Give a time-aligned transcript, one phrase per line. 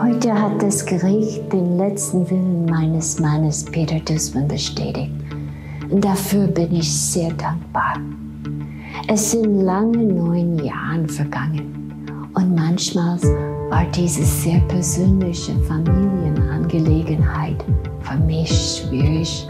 [0.00, 5.10] Heute hat das Gericht den letzten Willen meines Mannes Peter Dussmann bestätigt.
[5.90, 7.94] Und dafür bin ich sehr dankbar.
[9.08, 13.20] Es sind lange neun Jahre vergangen und manchmal
[13.70, 17.64] war diese sehr persönliche Familienangelegenheit
[18.02, 19.48] für mich schwierig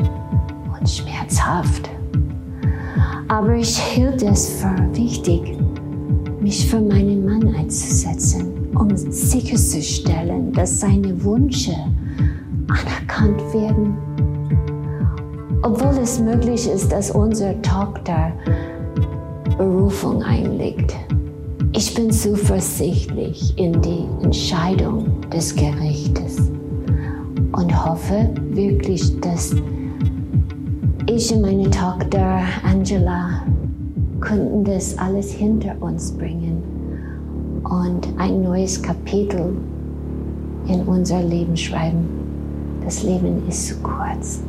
[0.79, 1.91] und schmerzhaft.
[3.29, 5.59] Aber ich hielt es für wichtig,
[6.41, 11.74] mich für meinen Mann einzusetzen, um sicherzustellen, dass seine Wünsche
[12.69, 13.96] anerkannt werden.
[15.62, 18.33] Obwohl es möglich ist, dass unsere Tochter
[19.56, 20.95] Berufung einlegt.
[21.72, 26.38] Ich bin zuversichtlich in die Entscheidung des Gerichtes
[27.52, 29.55] und hoffe wirklich, dass
[31.06, 33.42] ich und meine Tochter Angela
[34.20, 36.48] könnten das alles hinter uns bringen
[37.68, 39.56] und ein neues Kapitel
[40.66, 42.08] in unser Leben schreiben.
[42.84, 44.41] Das Leben ist zu kurz.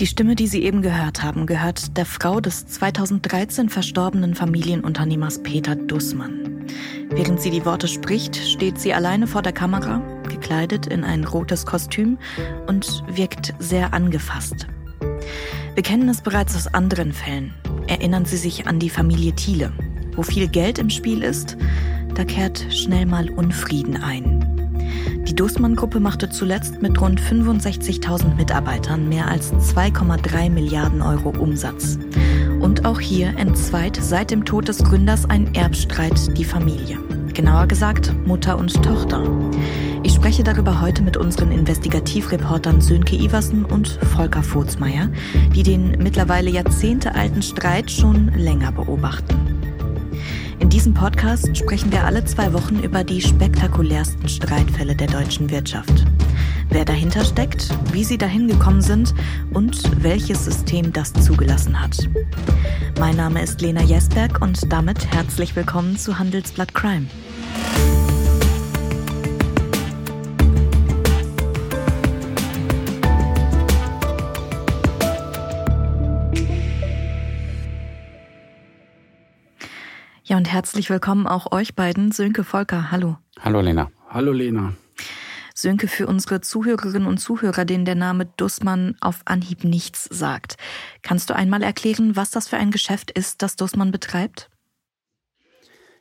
[0.00, 5.76] Die Stimme, die Sie eben gehört haben, gehört der Frau des 2013 verstorbenen Familienunternehmers Peter
[5.76, 6.66] Dussmann.
[7.10, 11.64] Während sie die Worte spricht, steht sie alleine vor der Kamera, gekleidet in ein rotes
[11.64, 12.18] Kostüm
[12.66, 14.66] und wirkt sehr angefasst.
[15.74, 17.54] Wir kennen es bereits aus anderen Fällen.
[17.86, 19.72] Erinnern Sie sich an die Familie Thiele.
[20.16, 21.56] Wo viel Geld im Spiel ist,
[22.14, 24.40] da kehrt schnell mal Unfrieden ein.
[25.26, 31.98] Die Dussmann-Gruppe machte zuletzt mit rund 65.000 Mitarbeitern mehr als 2,3 Milliarden Euro Umsatz.
[32.60, 36.98] Und auch hier entzweit seit dem Tod des Gründers ein Erbstreit die Familie.
[37.32, 39.24] Genauer gesagt Mutter und Tochter.
[40.04, 45.08] Ich spreche darüber heute mit unseren Investigativreportern Sönke Iversen und Volker Furzmeier,
[45.54, 49.53] die den mittlerweile jahrzehntealten Streit schon länger beobachten.
[50.60, 56.04] In diesem Podcast sprechen wir alle zwei Wochen über die spektakulärsten Streitfälle der deutschen Wirtschaft.
[56.70, 59.14] Wer dahinter steckt, wie sie dahin gekommen sind
[59.52, 61.96] und welches System das zugelassen hat.
[62.98, 67.06] Mein Name ist Lena Jesberg und damit herzlich willkommen zu Handelsblatt Crime.
[80.44, 82.12] Und herzlich willkommen auch euch beiden.
[82.12, 83.16] Sönke Volker, hallo.
[83.40, 83.90] Hallo Lena.
[84.10, 84.74] Hallo Lena.
[85.54, 90.58] Sönke, für unsere Zuhörerinnen und Zuhörer, denen der Name Dussmann auf Anhieb nichts sagt.
[91.00, 94.50] Kannst du einmal erklären, was das für ein Geschäft ist, das Dussmann betreibt?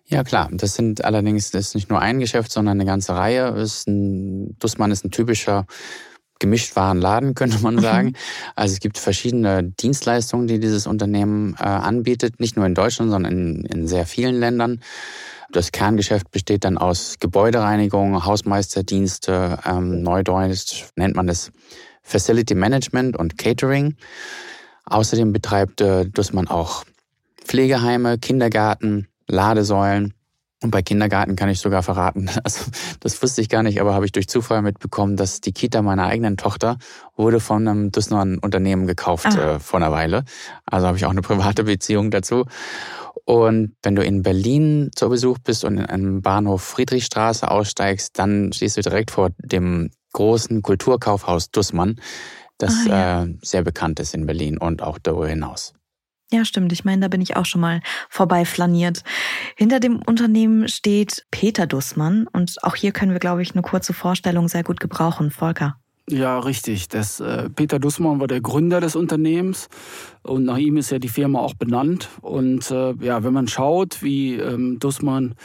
[0.03, 3.47] Ja klar, das sind allerdings das ist nicht nur ein Geschäft, sondern eine ganze Reihe.
[3.51, 5.67] Ist ein, Dussmann ist ein typischer
[6.39, 7.79] Gemischtwarenladen, könnte man mhm.
[7.79, 8.13] sagen.
[8.55, 13.31] Also es gibt verschiedene Dienstleistungen, die dieses Unternehmen äh, anbietet, nicht nur in Deutschland, sondern
[13.31, 14.81] in, in sehr vielen Ländern.
[15.51, 21.51] Das Kerngeschäft besteht dann aus Gebäudereinigung, Hausmeisterdienste, ähm, Neudeutsch nennt man das
[22.01, 23.95] Facility Management und Catering.
[24.85, 26.83] Außerdem betreibt äh, Dussmann auch
[27.43, 30.13] Pflegeheime, Kindergarten, Ladesäulen
[30.63, 32.65] und bei Kindergarten kann ich sogar verraten, also
[33.01, 36.05] das wusste ich gar nicht, aber habe ich durch Zufall mitbekommen, dass die Kita meiner
[36.05, 36.77] eigenen Tochter
[37.15, 39.55] wurde von einem Dussmann Unternehmen gekauft ah.
[39.55, 40.23] äh, vor einer Weile.
[40.65, 42.45] Also habe ich auch eine private Beziehung dazu.
[43.25, 48.51] Und wenn du in Berlin zu Besuch bist und in einem Bahnhof Friedrichstraße aussteigst, dann
[48.53, 51.99] stehst du direkt vor dem großen Kulturkaufhaus Dussmann,
[52.57, 53.23] das ah, ja.
[53.23, 55.73] äh, sehr bekannt ist in Berlin und auch darüber hinaus.
[56.33, 56.71] Ja, stimmt.
[56.71, 57.79] Ich meine, da bin ich auch schon mal
[58.09, 59.03] vorbei flaniert.
[59.55, 63.93] Hinter dem Unternehmen steht Peter Dussmann und auch hier können wir, glaube ich, eine kurze
[63.93, 65.29] Vorstellung sehr gut gebrauchen.
[65.29, 65.77] Volker.
[66.09, 66.87] Ja, richtig.
[66.87, 69.69] Das, äh, Peter Dussmann war der Gründer des Unternehmens
[70.23, 72.09] und nach ihm ist ja die Firma auch benannt.
[72.21, 75.35] Und äh, ja, wenn man schaut, wie ähm, Dussmann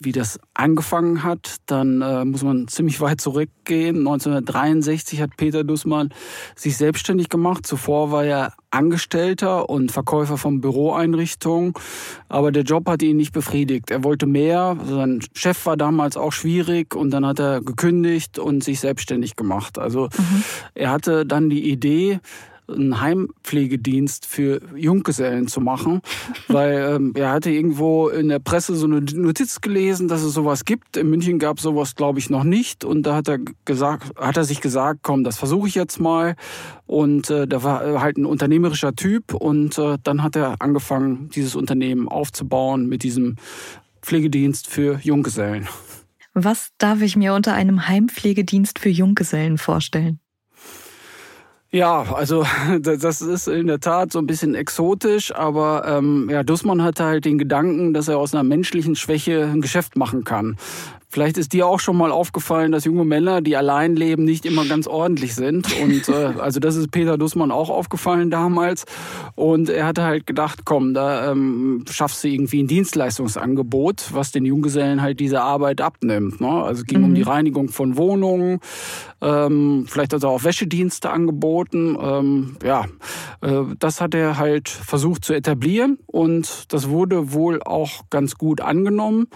[0.00, 3.98] wie das angefangen hat, dann äh, muss man ziemlich weit zurückgehen.
[3.98, 6.08] 1963 hat Peter Dussmann
[6.56, 7.66] sich selbstständig gemacht.
[7.66, 11.74] Zuvor war er Angestellter und Verkäufer von Büroeinrichtungen,
[12.28, 13.90] aber der Job hat ihn nicht befriedigt.
[13.90, 14.78] Er wollte mehr.
[14.86, 19.78] Sein Chef war damals auch schwierig und dann hat er gekündigt und sich selbstständig gemacht.
[19.78, 20.42] Also mhm.
[20.74, 22.20] er hatte dann die Idee,
[22.72, 26.00] einen Heimpflegedienst für Junggesellen zu machen,
[26.48, 30.64] weil ähm, er hatte irgendwo in der Presse so eine Notiz gelesen, dass es sowas
[30.64, 30.96] gibt.
[30.96, 32.84] In München gab es sowas, glaube ich, noch nicht.
[32.84, 36.36] Und da hat er gesagt, hat er sich gesagt, komm, das versuche ich jetzt mal.
[36.86, 41.54] Und äh, da war halt ein unternehmerischer Typ und äh, dann hat er angefangen, dieses
[41.54, 43.36] Unternehmen aufzubauen mit diesem
[44.02, 45.68] Pflegedienst für Junggesellen.
[46.34, 50.20] Was darf ich mir unter einem Heimpflegedienst für Junggesellen vorstellen?
[51.72, 52.44] Ja, also
[52.80, 57.24] das ist in der Tat so ein bisschen exotisch, aber ähm, ja, Dussmann hatte halt
[57.24, 60.56] den Gedanken, dass er aus einer menschlichen Schwäche ein Geschäft machen kann.
[61.10, 64.64] Vielleicht ist dir auch schon mal aufgefallen, dass junge Männer, die allein leben, nicht immer
[64.64, 65.66] ganz ordentlich sind.
[65.82, 68.84] Und äh, also das ist Peter Dussmann auch aufgefallen damals.
[69.34, 74.44] Und er hatte halt gedacht, komm, da ähm, schaffst du irgendwie ein Dienstleistungsangebot, was den
[74.44, 76.40] Junggesellen halt diese Arbeit abnimmt.
[76.40, 76.48] Ne?
[76.48, 77.06] Also es ging mhm.
[77.06, 78.60] um die Reinigung von Wohnungen,
[79.20, 81.96] ähm, vielleicht hat er auch Wäschedienste angeboten.
[82.00, 82.86] Ähm, ja,
[83.40, 88.60] äh, das hat er halt versucht zu etablieren und das wurde wohl auch ganz gut
[88.60, 89.26] angenommen.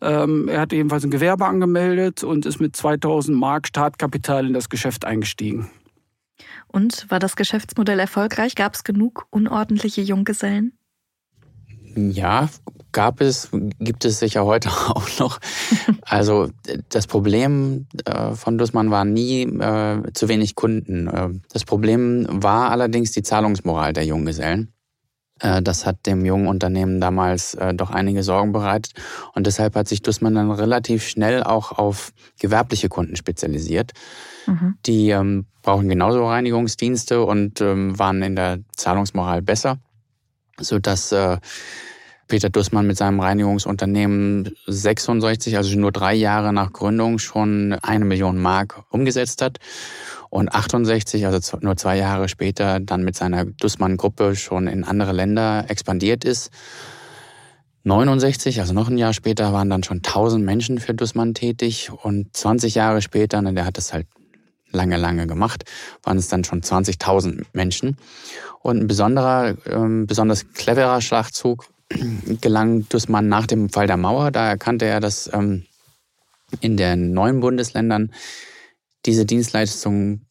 [0.00, 4.68] Ähm, er hat ebenfalls ein Gewerbe angemeldet und ist mit 2000 Mark Startkapital in das
[4.68, 5.70] Geschäft eingestiegen.
[6.68, 8.54] Und war das Geschäftsmodell erfolgreich?
[8.54, 10.76] Gab es genug unordentliche Junggesellen?
[11.96, 12.50] Ja,
[12.92, 13.48] gab es,
[13.78, 15.38] gibt es sicher heute auch noch.
[16.02, 16.50] Also
[16.90, 21.06] das Problem äh, von Dussmann war nie äh, zu wenig Kunden.
[21.06, 24.72] Äh, das Problem war allerdings die Zahlungsmoral der Junggesellen.
[25.40, 28.94] Äh, das hat dem jungen Unternehmen damals äh, doch einige Sorgen bereitet.
[29.34, 33.92] Und deshalb hat sich Dussmann dann relativ schnell auch auf gewerbliche Kunden spezialisiert.
[34.46, 34.76] Mhm.
[34.86, 39.78] Die ähm, brauchen genauso Reinigungsdienste und ähm, waren in der Zahlungsmoral besser,
[40.58, 41.38] sodass äh,
[42.28, 48.40] Peter Dussmann mit seinem Reinigungsunternehmen 66, also nur drei Jahre nach Gründung, schon eine Million
[48.40, 49.58] Mark umgesetzt hat
[50.36, 55.64] und 68, also nur zwei Jahre später, dann mit seiner Dussmann-Gruppe schon in andere Länder
[55.68, 56.50] expandiert ist.
[57.84, 62.36] 69, also noch ein Jahr später, waren dann schon 1000 Menschen für Dussmann tätig und
[62.36, 64.08] 20 Jahre später, ne, der hat das halt
[64.70, 65.64] lange, lange gemacht,
[66.02, 67.96] waren es dann schon 20.000 Menschen.
[68.60, 71.66] Und ein besonderer, ähm, besonders cleverer Schlachtzug
[72.42, 74.32] gelang Dussmann nach dem Fall der Mauer.
[74.32, 75.64] Da erkannte er, dass ähm,
[76.60, 78.10] in den neuen Bundesländern
[79.06, 80.26] diese Dienstleistungen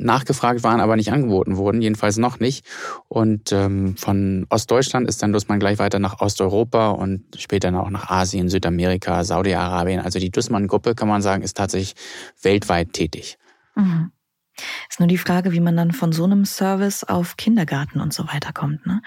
[0.00, 2.66] nachgefragt waren, aber nicht angeboten wurden, jedenfalls noch nicht.
[3.08, 8.10] Und ähm, von Ostdeutschland ist dann Dussmann gleich weiter nach Osteuropa und später auch nach
[8.10, 10.00] Asien, Südamerika, Saudi-Arabien.
[10.00, 11.94] Also die Dussmann-Gruppe, kann man sagen, ist tatsächlich
[12.42, 13.38] weltweit tätig.
[13.74, 14.12] Mhm.
[14.88, 18.26] Ist nur die Frage, wie man dann von so einem Service auf Kindergarten und so
[18.26, 18.86] weiter kommt.
[18.86, 19.02] Ne?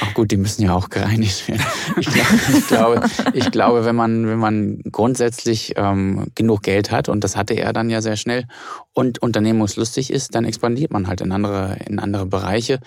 [0.00, 1.64] Ach gut, die müssen ja auch gereinigt werden.
[1.98, 3.00] Ich, glaub, ich glaube,
[3.32, 7.72] ich glaube, wenn man, wenn man grundsätzlich ähm, genug Geld hat, und das hatte er
[7.72, 8.44] dann ja sehr schnell,
[8.92, 12.80] und unternehmungslustig ist, dann expandiert man halt in andere, in andere Bereiche.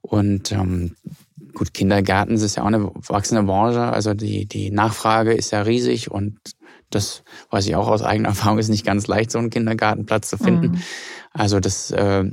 [0.00, 0.96] Und ähm,
[1.54, 6.10] gut, Kindergarten ist ja auch eine wachsende Branche, also die, die Nachfrage ist ja riesig
[6.10, 6.38] und
[6.90, 10.38] das weiß ich auch aus eigener Erfahrung, ist nicht ganz leicht, so einen Kindergartenplatz zu
[10.38, 10.72] finden.
[10.72, 10.82] Mhm.
[11.32, 12.24] Also das äh,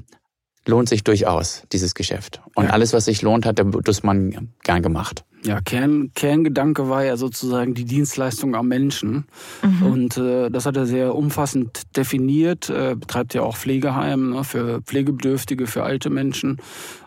[0.67, 2.41] lohnt sich durchaus, dieses Geschäft.
[2.55, 2.71] Und ja.
[2.71, 5.23] alles, was sich lohnt, hat der Dussmann gern gemacht.
[5.43, 9.25] Ja, Kern, Kerngedanke war ja sozusagen die Dienstleistung am Menschen.
[9.61, 9.85] Mhm.
[9.85, 14.81] Und äh, das hat er sehr umfassend definiert, äh, betreibt ja auch Pflegeheim ne, für
[14.81, 16.57] Pflegebedürftige, für alte Menschen.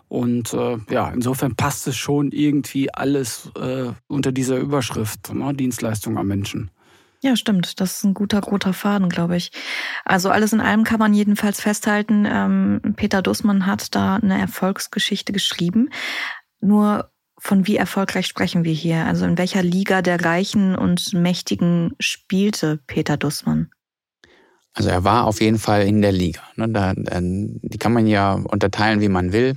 [0.09, 6.19] Und äh, ja, insofern passt es schon irgendwie alles äh, unter dieser Überschrift, ne, Dienstleistung
[6.19, 6.71] am Menschen.
[7.23, 7.81] Ja, stimmt.
[7.81, 9.53] Das ist ein guter roter Faden, glaube ich.
[10.05, 15.33] Also alles in allem kann man jedenfalls festhalten, ähm, Peter Dussmann hat da eine Erfolgsgeschichte
[15.33, 15.91] geschrieben.
[16.61, 19.07] Nur von wie erfolgreich sprechen wir hier?
[19.07, 23.71] Also in welcher Liga der Reichen und Mächtigen spielte Peter Dussmann?
[24.73, 26.41] Also er war auf jeden Fall in der Liga.
[26.57, 26.69] Ne?
[26.69, 29.57] Da, die kann man ja unterteilen, wie man will.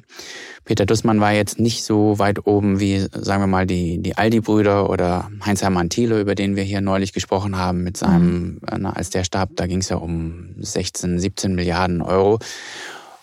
[0.65, 4.89] Peter Dussmann war jetzt nicht so weit oben wie, sagen wir mal, die, die Aldi-Brüder
[4.89, 8.85] oder Heinz-Hermann Thiele, über den wir hier neulich gesprochen haben, mit seinem, mhm.
[8.85, 12.39] als der starb, da ging es ja um 16, 17 Milliarden Euro.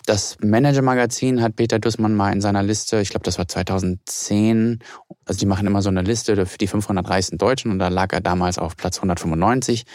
[0.05, 4.79] Das Manager-Magazin hat Peter Dussmann mal in seiner Liste, ich glaube, das war 2010,
[5.25, 8.13] also die machen immer so eine Liste für die 500 reichsten Deutschen und da lag
[8.13, 9.85] er damals auf Platz 195.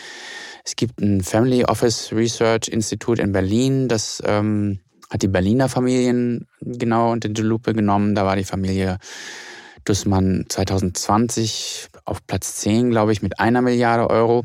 [0.67, 6.49] Es gibt ein Family Office Research Institute in Berlin, das ähm, hat die Berliner Familien
[6.61, 8.17] genau unter die Lupe genommen.
[8.17, 8.99] Da war die Familie
[9.85, 14.45] Dussmann 2020 auf Platz 10, glaube ich, mit einer Milliarde Euro.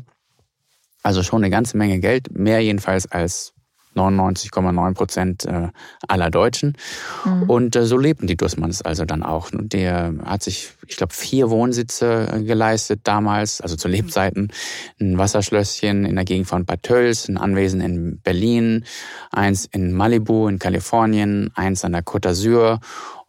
[1.02, 3.52] Also schon eine ganze Menge Geld, mehr jedenfalls als
[3.96, 5.68] 99,9 Prozent äh,
[6.08, 6.76] aller Deutschen.
[7.24, 7.50] Mhm.
[7.50, 9.50] Und äh, so lebten die Dussmanns also dann auch.
[9.52, 14.52] Der hat sich, ich glaube, vier Wohnsitze äh, geleistet damals, also zu Lebzeiten.
[15.00, 18.84] Ein Wasserschlösschen in der Gegend von Bad Tölz, ein Anwesen in Berlin,
[19.30, 22.80] eins in Malibu in Kalifornien, eins an der Côte d'Azur.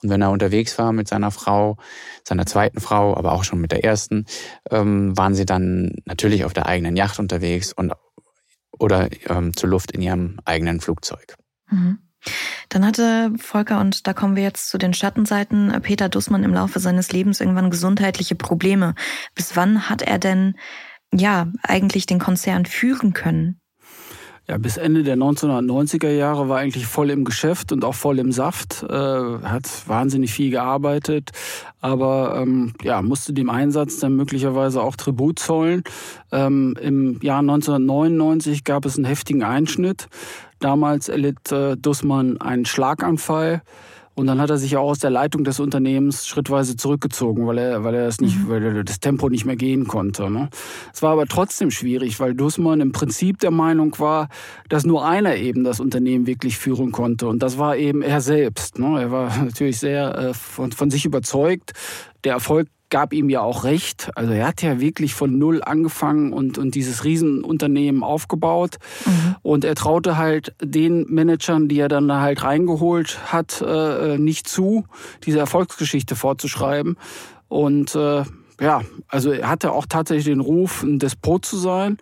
[0.01, 1.77] Und wenn er unterwegs war mit seiner Frau,
[2.23, 4.25] seiner zweiten Frau, aber auch schon mit der ersten,
[4.69, 7.93] ähm, waren sie dann natürlich auf der eigenen Yacht unterwegs und
[8.79, 11.35] oder ähm, zur Luft in ihrem eigenen Flugzeug.
[11.69, 11.99] Mhm.
[12.69, 16.79] Dann hatte Volker, und da kommen wir jetzt zu den Schattenseiten, Peter Dussmann im Laufe
[16.79, 18.95] seines Lebens irgendwann gesundheitliche Probleme.
[19.35, 20.55] Bis wann hat er denn,
[21.13, 23.59] ja, eigentlich den Konzern führen können?
[24.45, 28.33] Ja, bis Ende der 1990er Jahre war eigentlich voll im Geschäft und auch voll im
[28.33, 28.83] Saft.
[28.83, 31.31] Äh, hat wahnsinnig viel gearbeitet,
[31.79, 35.83] aber ähm, ja, musste dem Einsatz dann möglicherweise auch Tribut zollen.
[36.33, 40.07] Ähm, Im Jahr 1999 gab es einen heftigen Einschnitt.
[40.59, 43.61] Damals erlitt äh, Dussmann einen Schlaganfall.
[44.15, 47.83] Und dann hat er sich auch aus der Leitung des Unternehmens schrittweise zurückgezogen, weil er,
[47.83, 48.49] weil er das nicht, mhm.
[48.49, 50.29] weil er das Tempo nicht mehr gehen konnte.
[50.29, 50.49] Ne?
[50.93, 54.29] Es war aber trotzdem schwierig, weil Dussmann im Prinzip der Meinung war,
[54.69, 57.27] dass nur einer eben das Unternehmen wirklich führen konnte.
[57.27, 58.77] Und das war eben er selbst.
[58.77, 59.01] Ne?
[59.01, 61.71] Er war natürlich sehr äh, von, von sich überzeugt.
[62.23, 64.11] Der Erfolg gab ihm ja auch recht.
[64.13, 68.77] Also er hat ja wirklich von null angefangen und, und dieses Riesenunternehmen aufgebaut.
[69.07, 69.35] Mhm.
[69.41, 74.47] Und er traute halt den Managern, die er dann da halt reingeholt hat, äh, nicht
[74.47, 74.85] zu,
[75.25, 76.97] diese Erfolgsgeschichte fortzuschreiben.
[77.47, 78.25] Und äh,
[78.61, 81.97] ja, also er hatte auch tatsächlich den Ruf, ein Despot zu sein.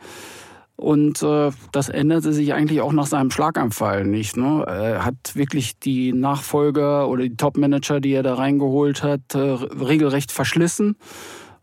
[0.82, 4.36] Und äh, das änderte sich eigentlich auch nach seinem Schlaganfall nicht.
[4.36, 4.64] Ne?
[4.66, 10.32] Er hat wirklich die Nachfolger oder die Top-Manager, die er da reingeholt hat, äh, regelrecht
[10.32, 10.96] verschlissen.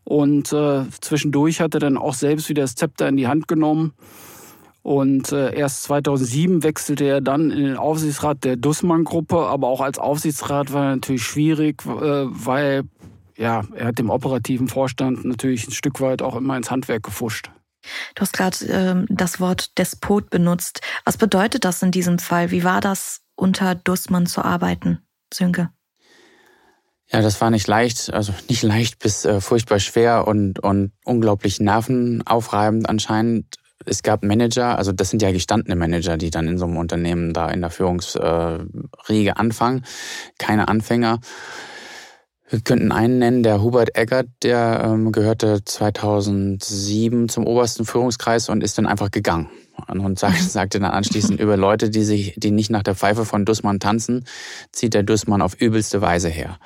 [0.05, 3.91] Und äh, zwischendurch hat er dann auch selbst wieder das Zepter in die Hand genommen.
[4.83, 9.35] Und äh, erst 2007 wechselte er dann in den Aufsichtsrat der Dussmann-Gruppe.
[9.35, 12.83] Aber auch als Aufsichtsrat war er natürlich schwierig, äh, weil
[13.37, 17.51] ja, er hat dem operativen Vorstand natürlich ein Stück weit auch immer ins Handwerk gefuscht.
[18.15, 20.81] Du hast gerade ähm, das Wort Despot benutzt.
[21.05, 22.51] Was bedeutet das in diesem Fall?
[22.51, 24.99] Wie war das, unter Dussmann zu arbeiten,
[25.33, 25.69] Sönke?
[27.11, 31.59] Ja, das war nicht leicht, also nicht leicht bis äh, furchtbar schwer und, und unglaublich
[31.59, 33.55] nervenaufreibend anscheinend.
[33.85, 37.33] Es gab Manager, also das sind ja gestandene Manager, die dann in so einem Unternehmen
[37.33, 39.85] da in der Führungsriege anfangen,
[40.37, 41.19] keine Anfänger.
[42.49, 48.63] Wir könnten einen nennen, der Hubert Eggert, der ähm, gehörte 2007 zum obersten Führungskreis und
[48.63, 49.49] ist dann einfach gegangen.
[49.87, 53.45] Und sag, sagte dann anschließend über Leute, die sich, die nicht nach der Pfeife von
[53.45, 54.25] Dussmann tanzen,
[54.71, 56.57] zieht der Dussmann auf übelste Weise her.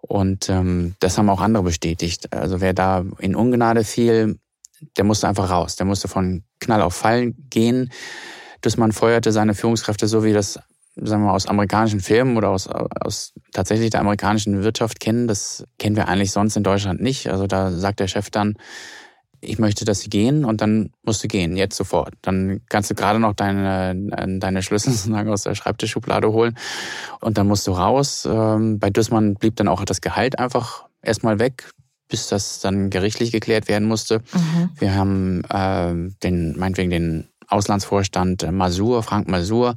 [0.00, 2.32] Und ähm, das haben auch andere bestätigt.
[2.32, 4.40] Also wer da in Ungnade fiel,
[4.96, 5.76] der musste einfach raus.
[5.76, 7.92] Der musste von Knall auf Fall gehen.
[8.62, 10.58] Dussmann feuerte seine Führungskräfte so, wie das
[11.02, 15.26] sagen wir mal, aus amerikanischen Filmen oder aus, aus tatsächlich der amerikanischen Wirtschaft kennen.
[15.26, 17.28] Das kennen wir eigentlich sonst in Deutschland nicht.
[17.30, 18.56] Also da sagt der Chef dann,
[19.40, 22.12] ich möchte, dass sie gehen und dann musst du gehen, jetzt sofort.
[22.22, 26.56] Dann kannst du gerade noch deine, deine Schlüssel sozusagen aus der Schreibtischschublade holen
[27.20, 28.28] und dann musst du raus.
[28.30, 31.70] Ähm, bei Dussmann blieb dann auch das Gehalt einfach erstmal weg,
[32.08, 34.18] bis das dann gerichtlich geklärt werden musste.
[34.34, 34.70] Mhm.
[34.78, 39.76] Wir haben äh, den, meinetwegen den Auslandsvorstand äh, Masur, Frank Masur,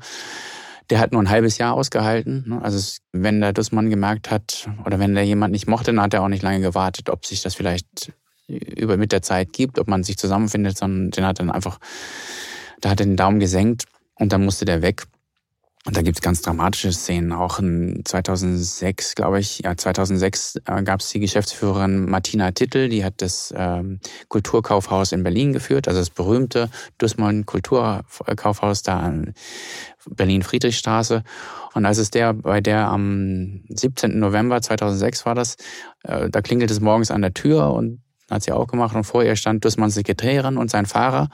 [0.94, 2.44] der hat nur ein halbes Jahr ausgehalten.
[2.46, 2.62] Ne?
[2.62, 6.22] Also wenn der Dussmann gemerkt hat oder wenn der jemand nicht mochte, dann hat er
[6.22, 8.14] auch nicht lange gewartet, ob sich das vielleicht
[8.48, 11.80] über mit der Zeit gibt, ob man sich zusammenfindet, sondern den hat dann einfach,
[12.80, 13.86] da hat er den Daumen gesenkt
[14.20, 15.06] und dann musste der weg.
[15.86, 17.34] Und da gibt's ganz dramatische Szenen.
[17.34, 23.04] Auch in 2006, glaube ich, ja 2006 äh, gab es die Geschäftsführerin Martina Tittel, die
[23.04, 24.00] hat das ähm,
[24.30, 29.34] Kulturkaufhaus in Berlin geführt, also das berühmte Dussmann Kulturkaufhaus da an
[30.10, 31.24] Berlin-Friedrichstraße.
[31.74, 34.18] Und als es der bei der am 17.
[34.18, 35.58] November 2006 war das,
[36.04, 39.24] äh, da klingelt es morgens an der Tür und hat sie auch gemacht und vor
[39.24, 41.30] ihr stand Dussmanns Sekretärin und sein Fahrer.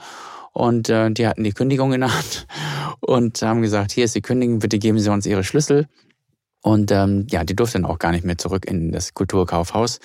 [0.52, 2.46] Und äh, die hatten die Kündigung in der Hand
[3.00, 5.86] und haben gesagt, hier ist die Kündigung, bitte geben Sie uns Ihre Schlüssel.
[6.62, 9.98] Und ähm, ja, die durfte dann auch gar nicht mehr zurück in das Kulturkaufhaus.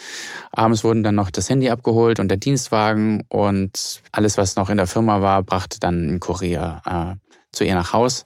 [0.52, 4.78] Abends wurden dann noch das Handy abgeholt und der Dienstwagen und alles, was noch in
[4.78, 7.16] der Firma war, brachte dann ein Kurier äh,
[7.52, 8.26] zu ihr nach Haus.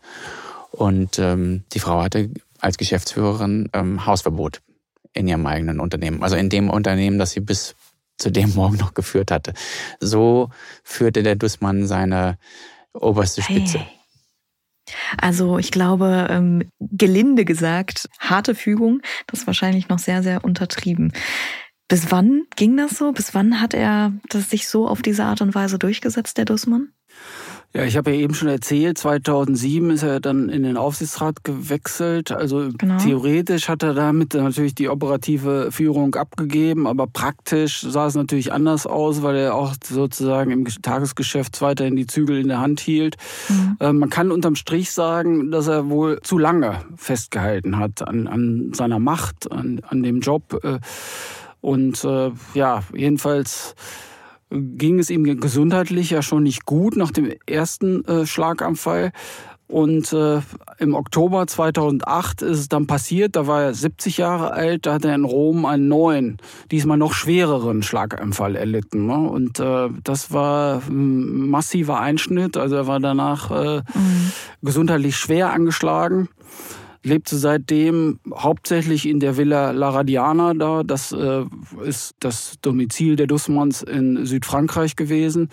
[0.72, 4.62] Und ähm, die Frau hatte als Geschäftsführerin ähm, Hausverbot
[5.14, 6.22] in ihrem eigenen Unternehmen.
[6.22, 7.76] Also in dem Unternehmen, das sie bis
[8.20, 9.54] zu dem Morgen noch geführt hatte.
[10.00, 10.50] So
[10.84, 12.38] führte der Dussmann seine
[12.94, 13.80] oberste Spitze.
[13.80, 13.88] Hey.
[15.18, 21.14] Also ich glaube, ähm, gelinde gesagt, harte Fügung, das ist wahrscheinlich noch sehr, sehr untertrieben.
[21.88, 23.12] Bis wann ging das so?
[23.12, 26.90] Bis wann hat er das sich so auf diese Art und Weise durchgesetzt, der Dussmann?
[27.72, 32.32] Ja, ich habe ja eben schon erzählt, 2007 ist er dann in den Aufsichtsrat gewechselt.
[32.32, 32.98] Also genau.
[32.98, 38.88] theoretisch hat er damit natürlich die operative Führung abgegeben, aber praktisch sah es natürlich anders
[38.88, 43.18] aus, weil er auch sozusagen im Tagesgeschäft weiterhin die Zügel in der Hand hielt.
[43.50, 43.78] Mhm.
[43.80, 48.72] Äh, man kann unterm Strich sagen, dass er wohl zu lange festgehalten hat an, an
[48.74, 50.60] seiner Macht, an, an dem Job.
[50.64, 50.80] Äh,
[51.62, 53.76] und äh, ja, jedenfalls
[54.50, 59.12] ging es ihm gesundheitlich ja schon nicht gut nach dem ersten äh, Schlaganfall.
[59.68, 60.42] Und äh,
[60.80, 65.06] im Oktober 2008 ist es dann passiert, da war er 70 Jahre alt, da hat
[65.06, 66.38] er in Rom einen neuen,
[66.72, 69.06] diesmal noch schwereren Schlaganfall erlitten.
[69.06, 69.30] Ne?
[69.30, 74.32] Und äh, das war ein massiver Einschnitt, also er war danach äh, mhm.
[74.64, 76.30] gesundheitlich schwer angeschlagen
[77.04, 80.84] lebte seitdem hauptsächlich in der Villa La Radiana da.
[80.84, 81.46] Das äh,
[81.86, 85.50] ist das Domizil der Dussmanns in Südfrankreich gewesen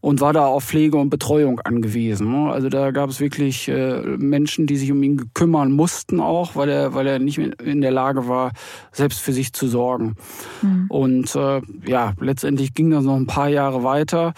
[0.00, 2.30] und war da auf Pflege und Betreuung angewiesen.
[2.30, 2.52] Ne?
[2.52, 6.68] Also da gab es wirklich äh, Menschen, die sich um ihn kümmern mussten auch, weil
[6.68, 8.52] er, weil er nicht in der Lage war,
[8.92, 10.16] selbst für sich zu sorgen.
[10.62, 10.86] Mhm.
[10.88, 14.34] Und äh, ja, letztendlich ging das noch ein paar Jahre weiter.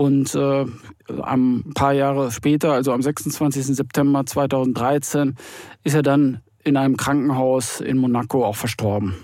[0.00, 0.64] Und äh,
[1.22, 3.66] ein paar Jahre später, also am 26.
[3.66, 5.36] September 2013,
[5.84, 9.14] ist er dann in einem Krankenhaus in Monaco auch verstorben.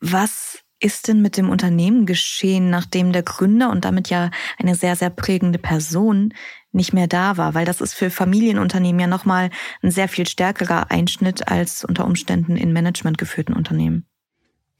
[0.00, 4.96] Was ist denn mit dem Unternehmen geschehen, nachdem der Gründer und damit ja eine sehr,
[4.96, 6.32] sehr prägende Person
[6.72, 7.52] nicht mehr da war?
[7.52, 9.50] Weil das ist für Familienunternehmen ja nochmal
[9.82, 14.06] ein sehr viel stärkerer Einschnitt als unter Umständen in Management geführten Unternehmen.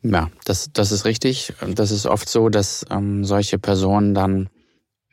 [0.02, 1.52] Ja, das, das ist richtig.
[1.74, 4.48] Das ist oft so, dass ähm, solche Personen dann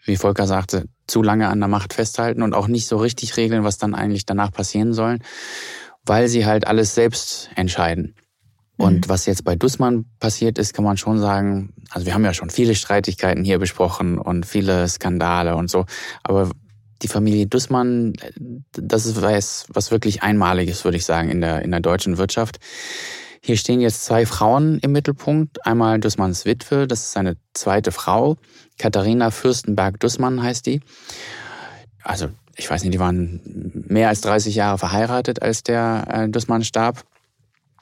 [0.04, 3.64] wie Volker sagte, zu lange an der Macht festhalten und auch nicht so richtig regeln,
[3.64, 5.20] was dann eigentlich danach passieren soll,
[6.06, 8.16] weil sie halt alles selbst entscheiden.
[8.78, 9.10] Und mhm.
[9.10, 12.50] was jetzt bei Dussmann passiert ist, kann man schon sagen, also wir haben ja schon
[12.50, 15.86] viele Streitigkeiten hier besprochen und viele Skandale und so,
[16.24, 16.52] aber
[17.02, 18.14] die Familie Dussmann,
[18.72, 22.60] das ist was, was wirklich Einmaliges, würde ich sagen, in der, in der deutschen Wirtschaft.
[23.42, 25.66] Hier stehen jetzt zwei Frauen im Mittelpunkt.
[25.66, 28.38] Einmal Dussmanns Witwe, das ist seine zweite Frau.
[28.78, 30.82] Katharina Fürstenberg-Dussmann heißt die.
[32.04, 33.42] Also, ich weiß nicht, die waren
[33.88, 37.04] mehr als 30 Jahre verheiratet, als der äh, Dussmann starb.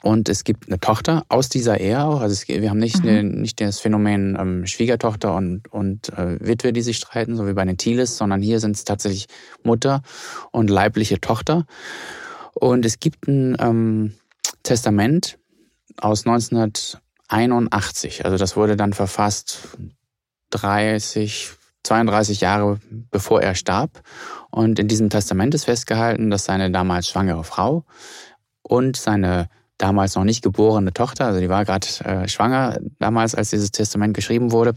[0.02, 2.20] Und es gibt eine Tochter aus dieser Ehe auch.
[2.20, 3.08] Also es, wir haben nicht, mhm.
[3.08, 7.54] eine, nicht das Phänomen ähm, Schwiegertochter und, und äh, Witwe, die sich streiten, so wie
[7.54, 9.26] bei den Thieles, sondern hier sind es tatsächlich
[9.64, 10.02] Mutter
[10.52, 11.66] und leibliche Tochter.
[12.54, 14.14] Und es gibt ein ähm,
[14.62, 15.38] Testament
[16.00, 18.24] aus 1981.
[18.24, 19.68] Also das wurde dann verfasst
[20.50, 21.50] 30,
[21.82, 24.02] 32 Jahre bevor er starb.
[24.50, 27.84] Und in diesem Testament ist festgehalten, dass seine damals schwangere Frau
[28.62, 29.48] und seine
[29.78, 34.14] damals noch nicht geborene Tochter, also die war gerade äh, schwanger damals, als dieses Testament
[34.14, 34.74] geschrieben wurde,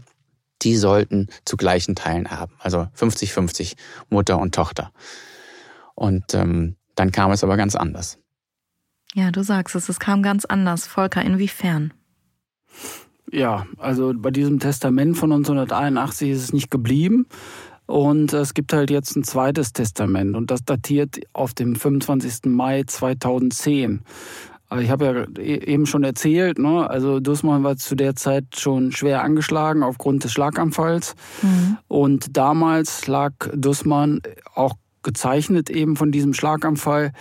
[0.62, 2.52] die sollten zu gleichen Teilen erben.
[2.58, 3.76] Also 50-50
[4.10, 4.92] Mutter und Tochter.
[5.94, 8.18] Und ähm, dann kam es aber ganz anders.
[9.14, 10.86] Ja, du sagst es, es kam ganz anders.
[10.86, 11.92] Volker, inwiefern?
[13.32, 17.26] Ja, also bei diesem Testament von 1981 ist es nicht geblieben.
[17.86, 22.44] Und es gibt halt jetzt ein zweites Testament und das datiert auf dem 25.
[22.44, 24.02] Mai 2010.
[24.78, 26.88] Ich habe ja e-, eben schon erzählt, ne?
[26.88, 31.16] also Dussmann war zu der Zeit schon schwer angeschlagen aufgrund des Schlaganfalls.
[31.42, 31.78] Mhm.
[31.88, 34.20] Und damals lag Dussmann
[34.54, 37.12] auch gezeichnet eben von diesem Schlaganfall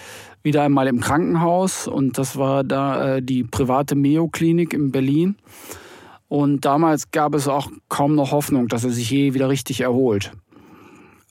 [0.43, 5.35] wieder einmal im Krankenhaus und das war da äh, die private Meo-Klinik in Berlin.
[6.27, 10.31] Und damals gab es auch kaum noch Hoffnung, dass er sich je wieder richtig erholt.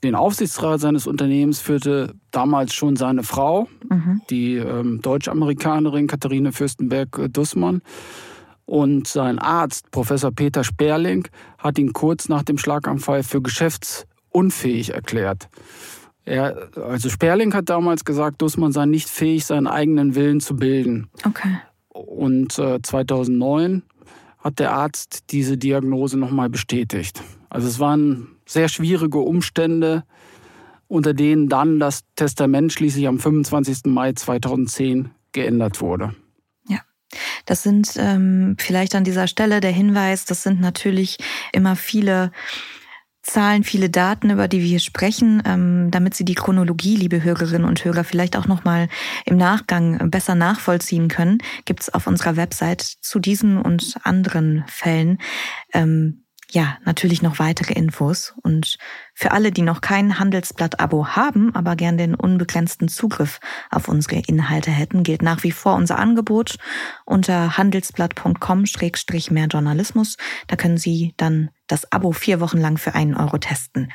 [0.04, 4.22] Den Aufsichtsrat seines Unternehmens führte damals schon seine Frau, mhm.
[4.30, 7.82] die ähm, Deutsch-Amerikanerin Katharine Fürstenberg-Dussmann.
[8.64, 11.26] Und sein Arzt, Professor Peter Sperling,
[11.58, 15.48] hat ihn kurz nach dem Schlaganfall für geschäftsunfähig erklärt.
[16.28, 21.08] Er, also Sperling hat damals gesagt, Dussmann sei nicht fähig, seinen eigenen Willen zu bilden.
[21.24, 21.58] Okay.
[21.88, 23.82] Und äh, 2009
[24.38, 27.22] hat der Arzt diese Diagnose nochmal bestätigt.
[27.48, 30.04] Also es waren sehr schwierige Umstände,
[30.86, 33.86] unter denen dann das Testament schließlich am 25.
[33.86, 36.14] Mai 2010 geändert wurde.
[36.68, 36.80] Ja,
[37.46, 41.18] Das sind ähm, vielleicht an dieser Stelle der Hinweis, das sind natürlich
[41.52, 42.32] immer viele
[43.28, 47.68] Zahlen, viele Daten, über die wir hier sprechen, ähm, damit Sie die Chronologie, liebe Hörerinnen
[47.68, 48.88] und Hörer, vielleicht auch nochmal
[49.26, 55.18] im Nachgang besser nachvollziehen können, gibt es auf unserer Website zu diesen und anderen Fällen
[55.74, 58.34] ähm, ja, natürlich noch weitere Infos.
[58.42, 58.78] Und
[59.12, 64.70] für alle, die noch kein Handelsblatt-Abo haben, aber gern den unbegrenzten Zugriff auf unsere Inhalte
[64.70, 66.56] hätten, gilt nach wie vor unser Angebot
[67.04, 70.16] unter handelsblatt.com-mehr Journalismus.
[70.46, 73.92] Da können Sie dann das Abo vier Wochen lang für einen Euro testen.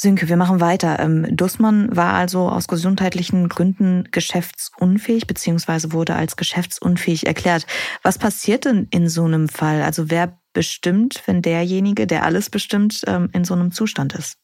[0.00, 0.98] Sünke, wir machen weiter.
[0.98, 7.66] Ähm, Dussmann war also aus gesundheitlichen Gründen geschäftsunfähig beziehungsweise wurde als geschäftsunfähig erklärt.
[8.02, 9.82] Was passiert denn in so einem Fall?
[9.82, 14.36] Also wer bestimmt, wenn derjenige, der alles bestimmt, ähm, in so einem Zustand ist?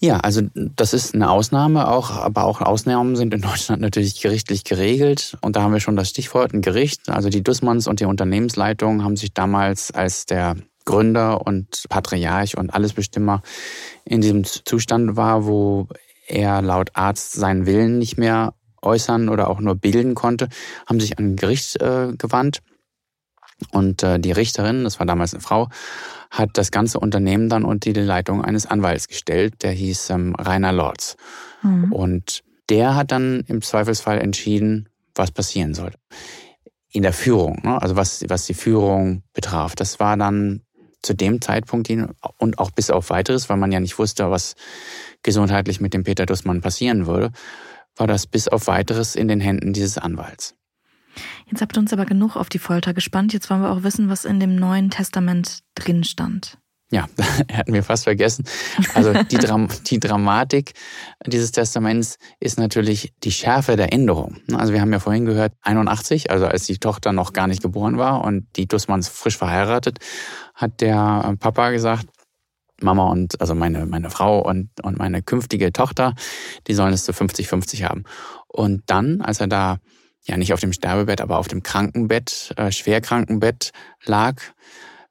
[0.00, 4.64] Ja, also das ist eine Ausnahme auch, aber auch Ausnahmen sind in Deutschland natürlich gerichtlich
[4.64, 5.36] geregelt.
[5.40, 7.08] Und da haben wir schon das Stichwort ein Gericht.
[7.08, 12.74] Also die Dussmanns und die Unternehmensleitung haben sich damals als der Gründer und Patriarch und
[12.74, 13.42] Allesbestimmer
[14.04, 15.88] in diesem Zustand war, wo
[16.26, 20.48] er laut Arzt seinen Willen nicht mehr äußern oder auch nur bilden konnte,
[20.86, 22.60] haben sich an ein Gericht äh, gewandt.
[23.70, 25.68] Und äh, die Richterin, das war damals eine Frau,
[26.30, 30.72] hat das ganze Unternehmen dann unter die Leitung eines Anwalts gestellt, der hieß ähm, Rainer
[30.72, 31.16] Lorz.
[31.62, 31.92] Mhm.
[31.92, 35.98] Und der hat dann im Zweifelsfall entschieden, was passieren sollte.
[36.90, 37.80] In der Führung, ne?
[37.80, 39.74] also was, was die Führung betraf.
[39.74, 40.62] Das war dann
[41.02, 41.90] zu dem Zeitpunkt
[42.38, 44.54] und auch bis auf weiteres, weil man ja nicht wusste, was
[45.22, 47.30] gesundheitlich mit dem Peter Dussmann passieren würde,
[47.96, 50.54] war das bis auf weiteres in den Händen dieses Anwalts.
[51.50, 53.32] Jetzt habt ihr uns aber genug auf die Folter gespannt.
[53.32, 56.58] Jetzt wollen wir auch wissen, was in dem Neuen Testament drin stand.
[56.90, 57.08] Ja,
[57.52, 58.44] hatten wir fast vergessen.
[58.94, 60.74] Also die, Dram die Dramatik
[61.26, 64.36] dieses Testaments ist natürlich die Schärfe der Änderung.
[64.52, 67.98] Also wir haben ja vorhin gehört, 81, also als die Tochter noch gar nicht geboren
[67.98, 69.98] war und die Dussmanns frisch verheiratet,
[70.54, 72.06] hat der Papa gesagt,
[72.80, 76.14] Mama und also meine, meine Frau und, und meine künftige Tochter,
[76.66, 78.04] die sollen es zu 50-50 haben.
[78.46, 79.78] Und dann, als er da
[80.24, 83.72] ja nicht auf dem Sterbebett, aber auf dem Krankenbett, äh, Schwerkrankenbett
[84.04, 84.40] lag,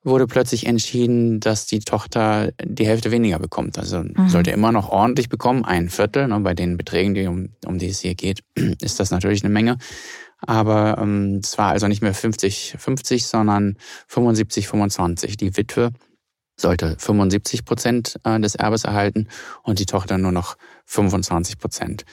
[0.03, 3.77] wurde plötzlich entschieden, dass die Tochter die Hälfte weniger bekommt.
[3.77, 4.27] Also mhm.
[4.27, 6.27] sollte immer noch ordentlich bekommen, ein Viertel.
[6.27, 8.43] Ne, bei den Beträgen, die, um, um die es hier geht,
[8.81, 9.77] ist das natürlich eine Menge.
[10.39, 13.77] Aber ähm, es war also nicht mehr 50-50, sondern
[14.09, 15.37] 75-25.
[15.37, 15.91] Die Witwe
[16.57, 19.29] sollte 75 Prozent äh, des Erbes erhalten
[19.63, 22.03] und die Tochter nur noch 25 Prozent.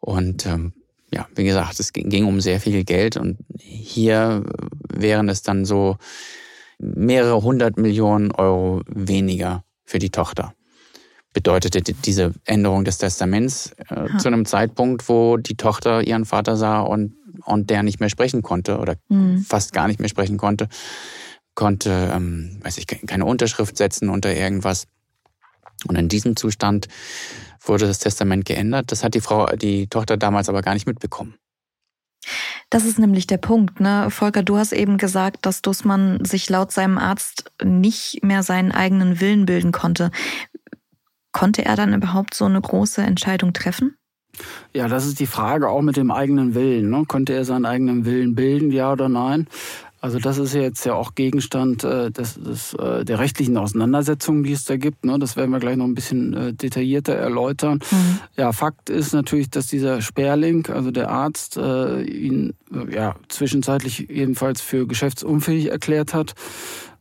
[0.00, 0.72] Und ähm,
[1.12, 4.44] ja, wie gesagt, es ging um sehr viel Geld und hier
[4.92, 5.96] wären es dann so
[6.78, 10.54] mehrere hundert Millionen Euro weniger für die Tochter.
[11.32, 16.80] Bedeutete diese Änderung des Testaments äh, zu einem Zeitpunkt, wo die Tochter ihren Vater sah
[16.80, 19.42] und, und der nicht mehr sprechen konnte oder mhm.
[19.42, 20.68] fast gar nicht mehr sprechen konnte,
[21.54, 24.86] konnte, ähm, weiß ich, keine Unterschrift setzen unter irgendwas.
[25.86, 26.88] Und in diesem Zustand
[27.60, 28.92] wurde das Testament geändert.
[28.92, 31.34] Das hat die Frau, die Tochter damals aber gar nicht mitbekommen.
[32.70, 34.10] Das ist nämlich der Punkt, ne?
[34.10, 39.20] Volker, du hast eben gesagt, dass Dussmann sich laut seinem Arzt nicht mehr seinen eigenen
[39.20, 40.10] Willen bilden konnte.
[41.32, 43.96] Konnte er dann überhaupt so eine große Entscheidung treffen?
[44.74, 46.90] Ja, das ist die Frage auch mit dem eigenen Willen.
[46.90, 47.04] Ne?
[47.08, 49.48] Konnte er seinen eigenen Willen bilden, ja oder nein?
[50.00, 54.52] Also das ist jetzt ja auch Gegenstand äh, des, des, äh, der rechtlichen Auseinandersetzungen, die
[54.52, 55.04] es da gibt.
[55.04, 55.18] Ne?
[55.18, 57.80] Das werden wir gleich noch ein bisschen äh, detaillierter erläutern.
[57.90, 58.18] Mhm.
[58.36, 64.06] Ja, Fakt ist natürlich, dass dieser Sperling, also der Arzt, äh, ihn äh, ja zwischenzeitlich
[64.08, 66.34] jedenfalls für geschäftsunfähig erklärt hat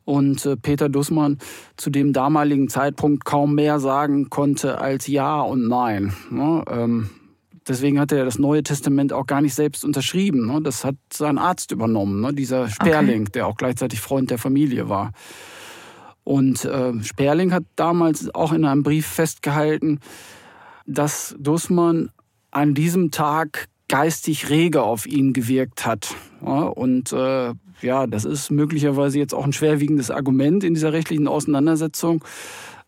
[0.07, 1.38] und äh, Peter Dussmann
[1.75, 6.13] zu dem damaligen Zeitpunkt kaum mehr sagen konnte als Ja und Nein.
[7.67, 7.73] Ne?
[7.73, 10.47] Deswegen hat er das Neue Testament auch gar nicht selbst unterschrieben.
[10.47, 10.62] Ne?
[10.62, 12.34] Das hat sein Arzt übernommen, ne?
[12.34, 13.32] dieser Sperling, okay.
[13.34, 15.12] der auch gleichzeitig Freund der Familie war.
[16.23, 19.99] Und äh, Sperling hat damals auch in einem Brief festgehalten,
[20.86, 22.10] dass Dussmann
[22.51, 26.15] an diesem Tag geistig rege auf ihn gewirkt hat.
[26.45, 31.27] Ja, und äh, ja, das ist möglicherweise jetzt auch ein schwerwiegendes Argument in dieser rechtlichen
[31.27, 32.23] Auseinandersetzung.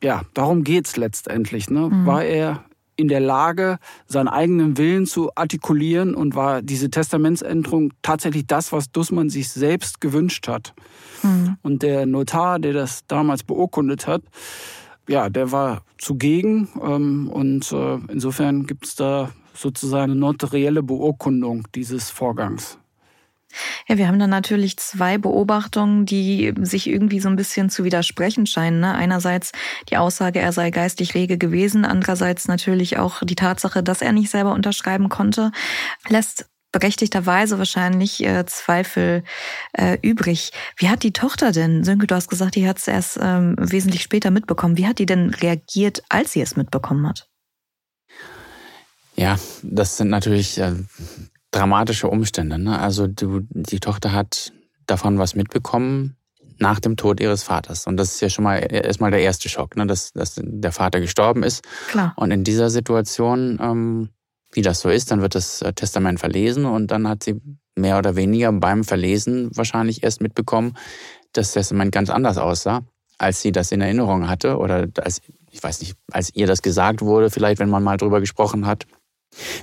[0.03, 1.69] Ja, darum geht's letztendlich.
[1.69, 1.89] Ne?
[1.89, 2.05] Mhm.
[2.05, 2.63] War er
[2.99, 8.91] in der Lage, seinen eigenen Willen zu artikulieren und war diese Testamentsänderung tatsächlich das, was
[8.91, 10.73] Dussmann sich selbst gewünscht hat.
[11.23, 11.55] Mhm.
[11.61, 14.21] Und der Notar, der das damals beurkundet hat,
[15.07, 21.67] ja, der war zugegen ähm, und äh, insofern gibt es da sozusagen eine notarielle Beurkundung
[21.73, 22.77] dieses Vorgangs.
[23.87, 28.45] Ja, wir haben dann natürlich zwei Beobachtungen, die sich irgendwie so ein bisschen zu widersprechen
[28.45, 28.79] scheinen.
[28.79, 28.93] Ne?
[28.93, 29.51] Einerseits
[29.89, 34.29] die Aussage, er sei geistig rege gewesen, andererseits natürlich auch die Tatsache, dass er nicht
[34.29, 35.51] selber unterschreiben konnte,
[36.07, 39.23] lässt berechtigterweise wahrscheinlich äh, Zweifel
[39.73, 40.51] äh, übrig.
[40.77, 44.03] Wie hat die Tochter denn, Sönke, du hast gesagt, die hat es erst ähm, wesentlich
[44.03, 44.77] später mitbekommen.
[44.77, 47.27] Wie hat die denn reagiert, als sie es mitbekommen hat?
[49.15, 50.73] Ja, das sind natürlich äh,
[51.51, 52.59] dramatische Umstände.
[52.59, 52.79] Ne?
[52.79, 54.53] Also du, die Tochter hat
[54.85, 56.15] davon was mitbekommen
[56.59, 57.87] nach dem Tod ihres Vaters.
[57.87, 59.87] Und das ist ja schon mal erstmal der erste Schock, ne?
[59.87, 61.63] dass, dass der Vater gestorben ist.
[61.87, 62.13] Klar.
[62.17, 64.09] Und in dieser Situation, ähm,
[64.51, 67.41] wie das so ist, dann wird das äh, Testament verlesen und dann hat sie
[67.75, 70.75] mehr oder weniger beim Verlesen wahrscheinlich erst mitbekommen,
[71.33, 72.81] dass das Testament ganz anders aussah,
[73.17, 77.01] als sie das in Erinnerung hatte oder als, ich weiß nicht, als ihr das gesagt
[77.01, 78.85] wurde, vielleicht wenn man mal drüber gesprochen hat.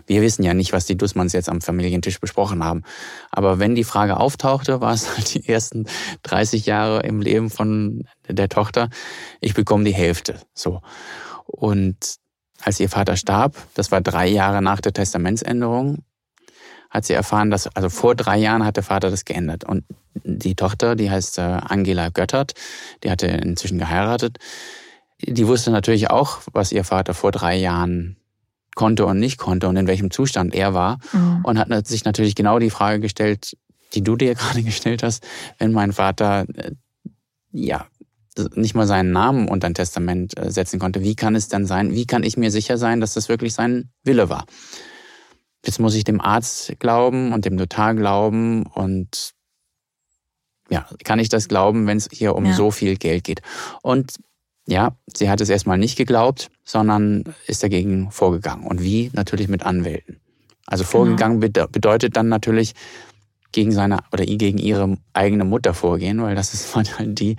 [0.07, 2.83] Wir wissen ja nicht, was die Dussmanns jetzt am Familientisch besprochen haben.
[3.31, 5.87] Aber wenn die Frage auftauchte, war es halt die ersten
[6.23, 8.89] 30 Jahre im Leben von der Tochter,
[9.41, 10.41] ich bekomme die Hälfte.
[10.55, 10.83] So.
[11.47, 12.17] Und
[12.63, 16.05] als ihr Vater starb, das war drei Jahre nach der Testamentsänderung,
[16.91, 19.65] hat sie erfahren, dass, also vor drei Jahren hat der Vater das geändert.
[19.65, 19.85] Und
[20.25, 22.55] die Tochter, die heißt äh, Angela Göttert,
[23.03, 24.39] die hatte inzwischen geheiratet,
[25.21, 28.17] die wusste natürlich auch, was ihr Vater vor drei Jahren
[28.77, 30.99] konnte und nicht konnte und in welchem Zustand er war.
[31.13, 31.41] Mhm.
[31.43, 33.57] Und hat sich natürlich genau die Frage gestellt,
[33.95, 35.27] die du dir gerade gestellt hast,
[35.59, 36.73] wenn mein Vater äh,
[37.51, 37.87] ja
[38.55, 41.95] nicht mal seinen Namen unter ein Testament äh, setzen konnte, wie kann es denn sein,
[41.95, 44.45] wie kann ich mir sicher sein, dass das wirklich sein Wille war?
[45.65, 49.33] Jetzt muss ich dem Arzt glauben und dem Notar glauben und
[50.69, 52.53] ja, kann ich das glauben, wenn es hier um ja.
[52.53, 53.41] so viel Geld geht?
[53.83, 54.17] Und
[54.67, 58.67] ja, sie hat es erstmal nicht geglaubt, sondern ist dagegen vorgegangen.
[58.67, 59.11] Und wie?
[59.13, 60.21] Natürlich mit Anwälten.
[60.67, 61.69] Also vorgegangen genau.
[61.69, 62.75] bedeutet dann natürlich
[63.53, 67.37] gegen seine oder gegen ihre eigene Mutter vorgehen, weil das ist halt die,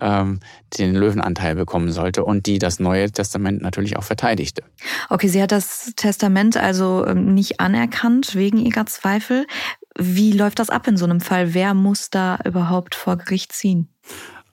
[0.00, 0.40] ähm,
[0.72, 4.62] die den Löwenanteil bekommen sollte und die das Neue Testament natürlich auch verteidigte.
[5.08, 9.46] Okay, sie hat das Testament also ähm, nicht anerkannt wegen ihrer Zweifel.
[9.98, 11.54] Wie läuft das ab in so einem Fall?
[11.54, 13.88] Wer muss da überhaupt vor Gericht ziehen?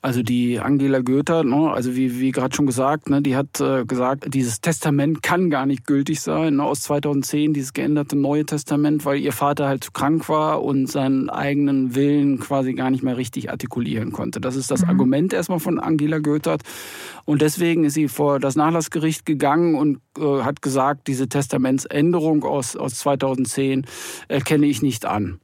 [0.03, 3.85] Also die Angela Goethe, ne, also wie, wie gerade schon gesagt, ne, die hat äh,
[3.85, 9.05] gesagt, dieses Testament kann gar nicht gültig sein, ne, aus 2010, dieses geänderte Neue Testament,
[9.05, 13.15] weil ihr Vater halt zu krank war und seinen eigenen Willen quasi gar nicht mehr
[13.15, 14.41] richtig artikulieren konnte.
[14.41, 14.89] Das ist das mhm.
[14.89, 16.57] Argument erstmal von Angela Goethe.
[17.23, 22.75] Und deswegen ist sie vor das Nachlassgericht gegangen und äh, hat gesagt, diese Testamentsänderung aus,
[22.75, 23.85] aus 2010
[24.27, 25.39] erkenne ich nicht an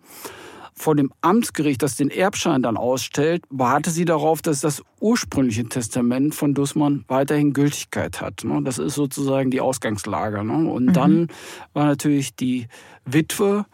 [0.80, 6.36] vor dem Amtsgericht, das den Erbschein dann ausstellt, beharrte sie darauf, dass das ursprüngliche Testament
[6.36, 8.44] von Dussmann weiterhin Gültigkeit hat.
[8.44, 8.62] Ne?
[8.63, 10.44] Das ist sozusagen die Ausgangslage.
[10.44, 10.70] Ne?
[10.70, 10.94] Und mhm.
[10.94, 11.28] dann
[11.74, 12.68] war natürlich die
[13.06, 13.65] Witwe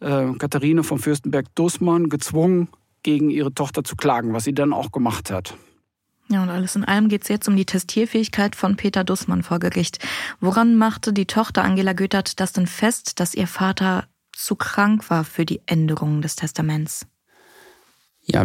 [0.00, 2.68] äh, Katharine von Fürstenberg-Dussmann gezwungen,
[3.02, 5.54] gegen ihre Tochter zu klagen, was sie dann auch gemacht hat.
[6.28, 9.60] Ja, und alles in allem geht es jetzt um die Testierfähigkeit von Peter Dussmann vor
[9.60, 10.04] Gericht.
[10.40, 15.24] Woran machte die Tochter Angela Göttert das denn fest, dass ihr Vater zu krank war
[15.24, 17.06] für die Änderung des Testaments?
[18.22, 18.44] Ja,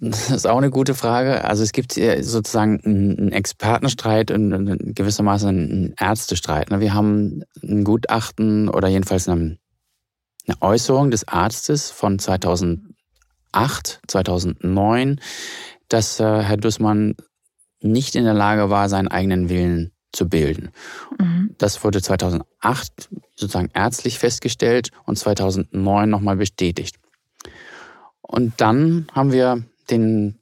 [0.00, 1.44] das ist auch eine gute Frage.
[1.44, 6.70] Also es gibt sozusagen einen Expertenstreit und gewissermaßen einen Ärztestreit.
[6.70, 6.80] Ne?
[6.80, 9.58] Wir haben ein Gutachten oder jedenfalls eine
[10.60, 15.20] Äußerung des Arztes von 2008, 2009,
[15.88, 17.14] dass äh, Herr Dussmann
[17.80, 20.70] nicht in der Lage war, seinen eigenen Willen zu bilden.
[21.18, 21.54] Mhm.
[21.58, 26.96] Das wurde 2008 sozusagen ärztlich festgestellt und 2009 nochmal bestätigt.
[28.20, 30.38] Und dann haben wir den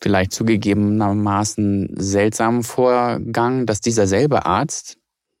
[0.00, 4.98] vielleicht zugegebenermaßen seltsamen Vorgang, dass dieser selbe Arzt,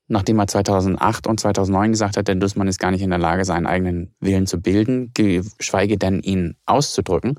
[0.08, 3.44] nachdem er 2008 und 2009 gesagt hat, der Dussmann ist gar nicht in der Lage,
[3.44, 7.38] seinen eigenen Willen zu bilden, geschweige denn ihn auszudrücken,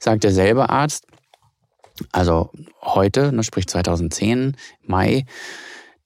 [0.00, 1.06] sagt derselbe Arzt,
[2.12, 2.50] also
[2.82, 5.26] heute, ne, sprich 2010, Mai,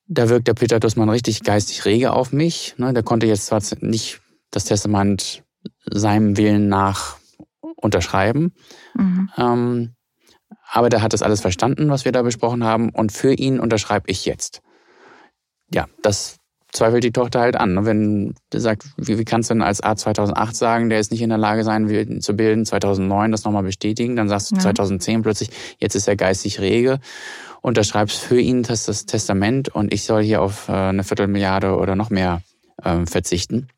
[0.07, 2.75] da wirkt der Peter Dussmann richtig geistig rege auf mich.
[2.79, 5.43] Ne, der konnte jetzt zwar nicht das Testament
[5.87, 7.17] seinem Willen nach
[7.77, 8.53] unterschreiben,
[8.95, 9.31] mhm.
[9.37, 9.95] ähm,
[10.71, 14.11] aber der hat das alles verstanden, was wir da besprochen haben, und für ihn unterschreibe
[14.11, 14.61] ich jetzt.
[15.73, 16.39] Ja, das
[16.73, 17.75] zweifelt die Tochter halt an.
[17.75, 17.87] Ne?
[17.87, 21.23] Wenn der sagt, wie, wie kannst du denn als Arzt 2008 sagen, der ist nicht
[21.23, 24.63] in der Lage sein will, zu bilden, 2009 das nochmal bestätigen, dann sagst du ja.
[24.63, 26.99] 2010 plötzlich, jetzt ist er geistig rege,
[27.65, 31.97] unterschreibst für ihn das, das Testament und ich soll hier auf äh, eine Viertelmilliarde oder
[31.97, 32.43] noch mehr
[32.83, 33.69] äh, verzichten.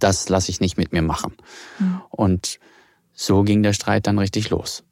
[0.00, 1.36] Das lasse ich nicht mit mir machen.
[1.78, 2.00] Mhm.
[2.10, 2.58] Und
[3.12, 4.82] so ging der Streit dann richtig los.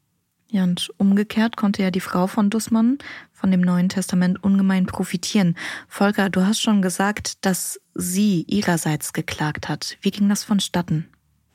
[0.48, 2.98] Ja, und umgekehrt konnte ja die Frau von Dussmann
[3.32, 5.56] von dem Neuen Testament ungemein profitieren.
[5.88, 9.98] Volker, du hast schon gesagt, dass sie ihrerseits geklagt hat.
[10.02, 11.08] Wie ging das vonstatten?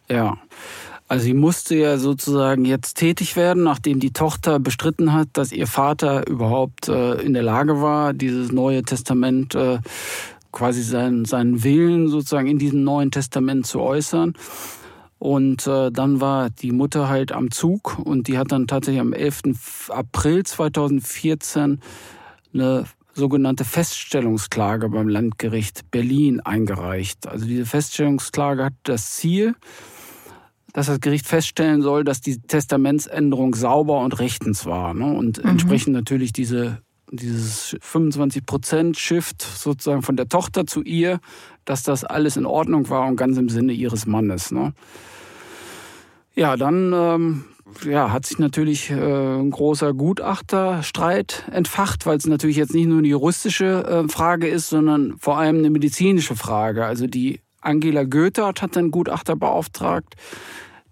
[0.09, 0.37] Ja,
[1.11, 5.67] also sie musste ja sozusagen jetzt tätig werden, nachdem die Tochter bestritten hat, dass ihr
[5.67, 9.79] Vater überhaupt äh, in der Lage war, dieses Neue Testament äh,
[10.53, 14.35] quasi seinen, seinen Willen sozusagen in diesem Neuen Testament zu äußern.
[15.19, 19.11] Und äh, dann war die Mutter halt am Zug und die hat dann tatsächlich am
[19.11, 19.89] 11.
[19.89, 21.81] April 2014
[22.53, 27.27] eine sogenannte Feststellungsklage beim Landgericht Berlin eingereicht.
[27.27, 29.55] Also diese Feststellungsklage hat das Ziel,
[30.73, 34.93] dass das Gericht feststellen soll, dass die Testamentsänderung sauber und rechtens war.
[34.93, 35.05] Ne?
[35.13, 35.51] Und mhm.
[35.51, 36.81] entsprechend natürlich diese,
[37.11, 41.19] dieses 25 Prozent Shift sozusagen von der Tochter zu ihr,
[41.65, 44.51] dass das alles in Ordnung war und ganz im Sinne ihres Mannes.
[44.51, 44.73] Ne?
[46.33, 47.45] Ja, dann ähm,
[47.85, 52.99] ja, hat sich natürlich äh, ein großer Gutachterstreit entfacht, weil es natürlich jetzt nicht nur
[52.99, 56.85] eine juristische äh, Frage ist, sondern vor allem eine medizinische Frage.
[56.85, 60.15] Also die Angela Goethe hat einen Gutachter beauftragt.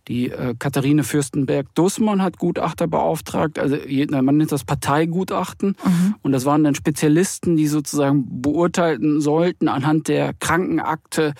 [0.08, 3.60] Die äh, Katharine Fürstenberg-Dussmann hat Gutachter beauftragt.
[3.60, 3.78] Also
[4.10, 5.76] man nennt das Parteigutachten.
[5.84, 6.16] Mhm.
[6.24, 11.34] Und das waren dann Spezialisten, die sozusagen beurteilten sollten anhand der Krankenakte,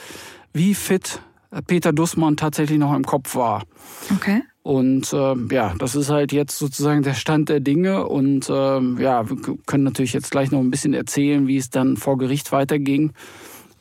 [0.54, 1.20] wie fit
[1.66, 3.64] Peter Dussmann tatsächlich noch im Kopf war.
[4.16, 4.44] Okay.
[4.62, 8.08] Und äh, ja, das ist halt jetzt sozusagen der Stand der Dinge.
[8.08, 11.98] Und äh, ja, wir können natürlich jetzt gleich noch ein bisschen erzählen, wie es dann
[11.98, 13.14] vor Gericht weiterging.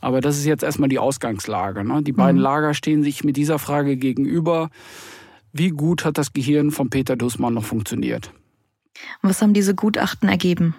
[0.01, 1.85] Aber das ist jetzt erstmal die Ausgangslage.
[1.85, 2.03] Ne?
[2.03, 2.43] Die beiden mhm.
[2.43, 4.71] Lager stehen sich mit dieser Frage gegenüber.
[5.53, 8.33] Wie gut hat das Gehirn von Peter Dussmann noch funktioniert?
[9.23, 10.75] Was haben diese Gutachten ergeben?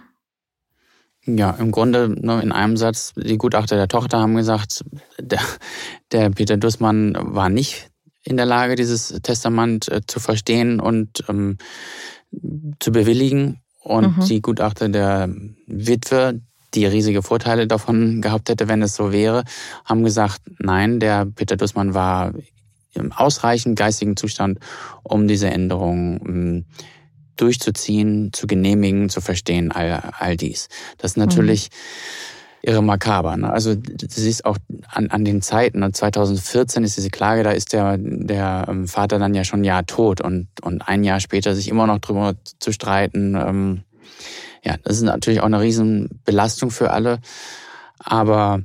[1.26, 4.86] Ja, im Grunde nur in einem Satz, die Gutachter der Tochter haben gesagt,
[5.20, 5.42] der,
[6.12, 7.90] der Peter Dussmann war nicht
[8.24, 11.58] in der Lage, dieses Testament äh, zu verstehen und ähm,
[12.80, 13.62] zu bewilligen.
[13.82, 14.26] Und mhm.
[14.26, 15.30] die Gutachter der
[15.66, 16.42] Witwe,
[16.74, 19.44] die riesige Vorteile davon gehabt hätte, wenn es so wäre,
[19.86, 22.34] haben gesagt, nein, der Peter Dussmann war
[22.94, 24.60] im ausreichend geistigen Zustand,
[25.04, 26.66] um diese Änderung ähm,
[27.36, 30.68] durchzuziehen, zu genehmigen, zu verstehen, all, all dies.
[30.98, 32.70] Das ist natürlich mhm.
[32.70, 33.38] irre makaber.
[33.38, 33.50] Ne?
[33.50, 36.86] Also du siehst auch an, an den Zeiten, 2014 ne?
[36.86, 40.22] ist diese Klage, da ist der, der ähm, Vater dann ja schon ein Jahr tot
[40.22, 43.36] und, und ein Jahr später sich immer noch drüber zu streiten.
[43.36, 43.84] Ähm,
[44.64, 47.20] ja, das ist natürlich auch eine Riesenbelastung für alle.
[48.00, 48.62] Aber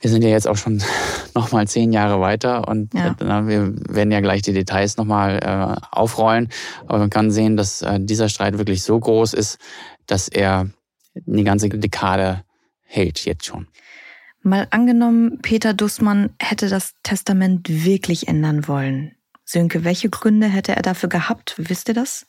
[0.00, 0.82] wir sind ja jetzt auch schon
[1.34, 3.16] noch mal zehn Jahre weiter und ja.
[3.18, 6.48] wir werden ja gleich die Details noch mal äh, aufrollen.
[6.86, 9.58] Aber man kann sehen, dass äh, dieser Streit wirklich so groß ist,
[10.06, 10.68] dass er
[11.26, 12.44] eine ganze Dekade
[12.82, 13.66] hält jetzt schon.
[14.42, 19.16] Mal angenommen, Peter Dussmann hätte das Testament wirklich ändern wollen.
[19.44, 21.54] Sönke, welche Gründe hätte er dafür gehabt?
[21.58, 22.26] Wisst ihr das?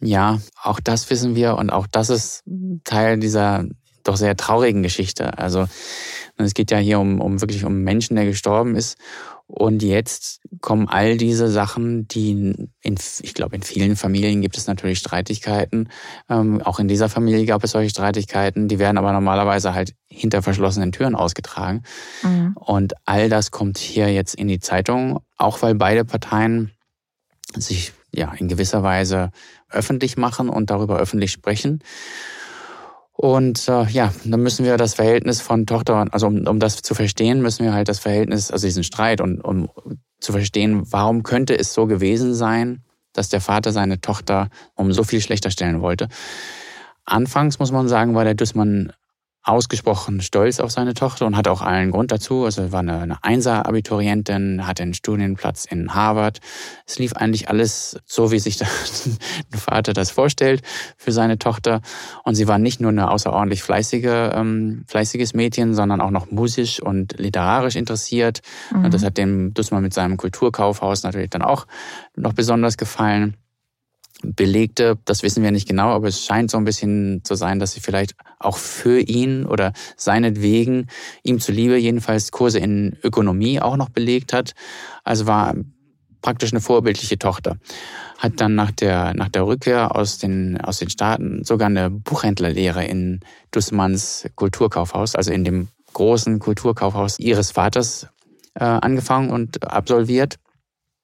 [0.00, 2.44] Ja, auch das wissen wir und auch das ist
[2.84, 3.64] Teil dieser
[4.04, 5.38] doch sehr traurigen Geschichte.
[5.38, 5.66] Also
[6.36, 8.98] es geht ja hier um, um wirklich um Menschen, der gestorben ist.
[9.48, 12.30] Und jetzt kommen all diese Sachen, die
[12.82, 15.88] in, ich glaube, in vielen Familien gibt es natürlich Streitigkeiten.
[16.28, 18.66] Ähm, auch in dieser Familie gab es solche Streitigkeiten.
[18.66, 21.84] Die werden aber normalerweise halt hinter verschlossenen Türen ausgetragen.
[22.22, 22.56] Mhm.
[22.56, 26.72] Und all das kommt hier jetzt in die Zeitung, auch weil beide Parteien
[27.54, 29.30] sich ja in gewisser Weise
[29.70, 31.82] öffentlich machen und darüber öffentlich sprechen.
[33.12, 36.94] Und äh, ja, dann müssen wir das Verhältnis von Tochter, also um, um das zu
[36.94, 39.70] verstehen, müssen wir halt das Verhältnis, also diesen Streit und um
[40.20, 42.82] zu verstehen, warum könnte es so gewesen sein,
[43.14, 46.08] dass der Vater seine Tochter um so viel schlechter stellen wollte.
[47.06, 48.92] Anfangs muss man sagen, war der Dussmann
[49.46, 52.44] ausgesprochen stolz auf seine Tochter und hatte auch allen Grund dazu.
[52.44, 56.40] Also war eine, eine Einser-Abiturientin, hatte einen Studienplatz in Harvard.
[56.84, 58.66] Es lief eigentlich alles so, wie sich der
[59.56, 60.62] Vater das vorstellt
[60.96, 61.80] für seine Tochter.
[62.24, 66.82] Und sie war nicht nur eine außerordentlich fleißige, ähm, fleißiges Mädchen, sondern auch noch musisch
[66.82, 68.42] und literarisch interessiert.
[68.72, 68.86] Mhm.
[68.86, 71.68] Und das hat dem Dussmann mit seinem Kulturkaufhaus natürlich dann auch
[72.16, 73.36] noch besonders gefallen
[74.22, 77.72] belegte, das wissen wir nicht genau, aber es scheint so ein bisschen zu sein, dass
[77.72, 80.88] sie vielleicht auch für ihn oder seinetwegen,
[81.22, 84.52] ihm zuliebe jedenfalls Kurse in Ökonomie auch noch belegt hat.
[85.04, 85.54] Also war
[86.22, 87.56] praktisch eine vorbildliche Tochter.
[88.18, 92.84] Hat dann nach der, nach der Rückkehr aus den, aus den Staaten sogar eine Buchhändlerlehre
[92.84, 93.20] in
[93.52, 98.08] Dussmanns Kulturkaufhaus, also in dem großen Kulturkaufhaus ihres Vaters
[98.54, 100.36] äh, angefangen und absolviert.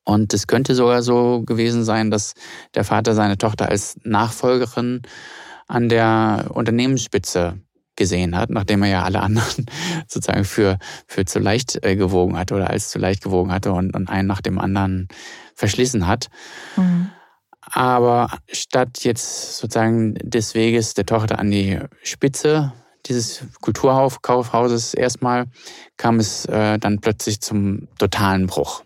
[0.04, 2.34] Und es könnte sogar so gewesen sein, dass
[2.74, 5.02] der Vater seine Tochter als Nachfolgerin
[5.68, 7.60] an der Unternehmensspitze
[7.96, 9.66] gesehen hat, nachdem er ja alle anderen
[10.08, 13.94] sozusagen für, für zu leicht äh, gewogen hatte oder als zu leicht gewogen hatte und,
[13.94, 15.08] und einen nach dem anderen
[15.54, 16.28] verschlissen hat.
[16.76, 17.10] Mhm.
[17.60, 22.72] Aber statt jetzt sozusagen des Weges der Tochter an die Spitze
[23.06, 25.46] dieses Kulturkaufhauses erstmal,
[25.96, 28.84] kam es äh, dann plötzlich zum totalen Bruch.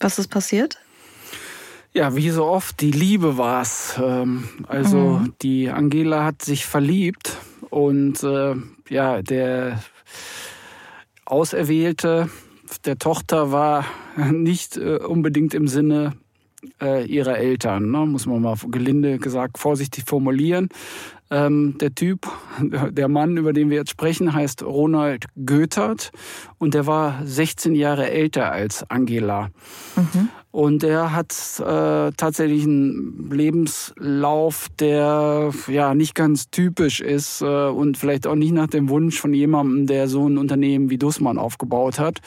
[0.00, 0.78] Was ist passiert?
[1.92, 4.00] Ja, wie so oft, die Liebe war's.
[4.02, 5.34] Ähm, also mhm.
[5.42, 7.36] die Angela hat sich verliebt
[7.70, 8.56] und äh,
[8.88, 9.82] ja, der
[11.24, 12.28] Auserwählte
[12.84, 13.84] der Tochter war
[14.32, 16.14] nicht äh, unbedingt im Sinne
[16.80, 18.06] äh, ihrer Eltern, ne?
[18.06, 20.68] muss man mal gelinde gesagt vorsichtig formulieren.
[21.30, 22.28] Ähm, der Typ,
[22.60, 26.10] der Mann, über den wir jetzt sprechen, heißt Ronald Goethert
[26.58, 29.48] und der war 16 Jahre älter als Angela.
[29.96, 30.28] Mhm.
[30.50, 37.98] Und er hat äh, tatsächlich einen Lebenslauf, der ja nicht ganz typisch ist äh, und
[37.98, 41.98] vielleicht auch nicht nach dem Wunsch von jemandem, der so ein Unternehmen wie Dussmann aufgebaut
[41.98, 42.20] hat.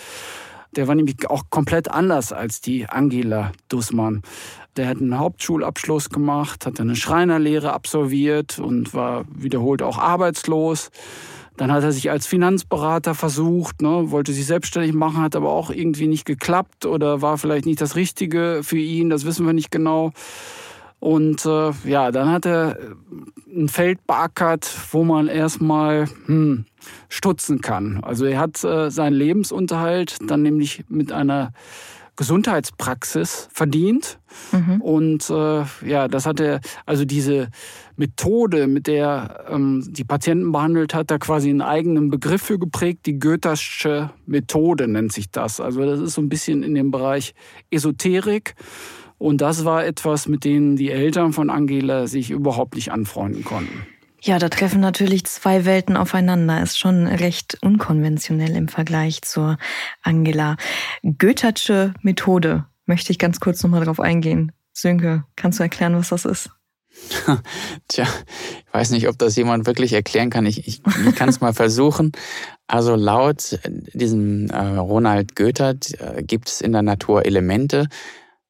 [0.75, 4.21] Der war nämlich auch komplett anders als die Angela Dussmann.
[4.77, 10.91] Der hat einen Hauptschulabschluss gemacht, hat eine Schreinerlehre absolviert und war wiederholt auch arbeitslos.
[11.57, 15.71] Dann hat er sich als Finanzberater versucht, ne, wollte sich selbstständig machen, hat aber auch
[15.71, 19.71] irgendwie nicht geklappt oder war vielleicht nicht das Richtige für ihn, das wissen wir nicht
[19.71, 20.11] genau.
[20.99, 22.77] Und äh, ja, dann hat er
[23.55, 26.65] ein Feld beackert, wo man erstmal hm,
[27.09, 28.03] stutzen kann.
[28.03, 31.53] Also er hat äh, seinen Lebensunterhalt dann nämlich mit einer
[32.17, 34.19] Gesundheitspraxis verdient.
[34.51, 34.81] Mhm.
[34.81, 37.49] Und äh, ja, das hat er, also diese
[37.95, 43.05] Methode, mit der ähm, die Patienten behandelt hat, da quasi einen eigenen Begriff für geprägt.
[43.05, 45.61] Die Goethersche Methode nennt sich das.
[45.61, 47.33] Also das ist so ein bisschen in dem Bereich
[47.71, 48.55] Esoterik.
[49.19, 53.85] Und das war etwas, mit dem die Eltern von Angela sich überhaupt nicht anfreunden konnten.
[54.21, 56.61] Ja, da treffen natürlich zwei Welten aufeinander.
[56.61, 59.57] Ist schon recht unkonventionell im Vergleich zur
[60.01, 60.57] Angela.
[61.03, 62.65] Goethersche Methode.
[62.85, 64.51] Möchte ich ganz kurz nochmal drauf eingehen.
[64.73, 66.49] Sönke, kannst du erklären, was das ist?
[67.87, 68.07] Tja,
[68.65, 70.45] ich weiß nicht, ob das jemand wirklich erklären kann.
[70.45, 72.11] Ich, ich, ich kann es mal versuchen.
[72.65, 73.59] Also laut
[73.93, 77.87] diesem äh, Ronald Goethert äh, gibt es in der Natur Elemente,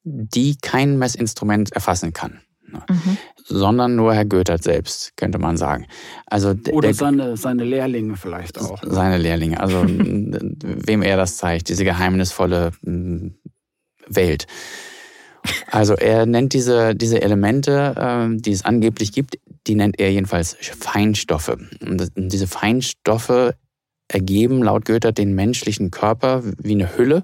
[0.03, 2.41] die kein Messinstrument erfassen kann.
[2.89, 3.17] Mhm.
[3.45, 5.87] Sondern nur Herr Goethert selbst, könnte man sagen.
[6.25, 8.81] Also Oder seine, seine Lehrlinge vielleicht auch.
[8.85, 12.71] Seine Lehrlinge, also wem er das zeigt, diese geheimnisvolle
[14.07, 14.47] Welt.
[15.71, 20.57] Also er nennt diese, diese Elemente, äh, die es angeblich gibt, die nennt er jedenfalls
[20.59, 21.57] Feinstoffe.
[21.81, 23.53] Und diese Feinstoffe
[24.07, 27.23] ergeben laut Goethe den menschlichen Körper wie eine Hülle.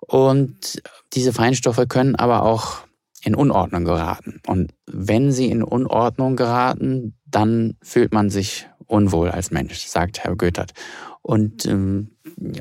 [0.00, 0.82] Und
[1.12, 2.80] diese Feinstoffe können aber auch
[3.28, 4.40] in Unordnung geraten.
[4.46, 10.34] Und wenn sie in Unordnung geraten, dann fühlt man sich unwohl als Mensch, sagt Herr
[10.34, 10.72] Goethert.
[11.20, 12.12] Und ähm,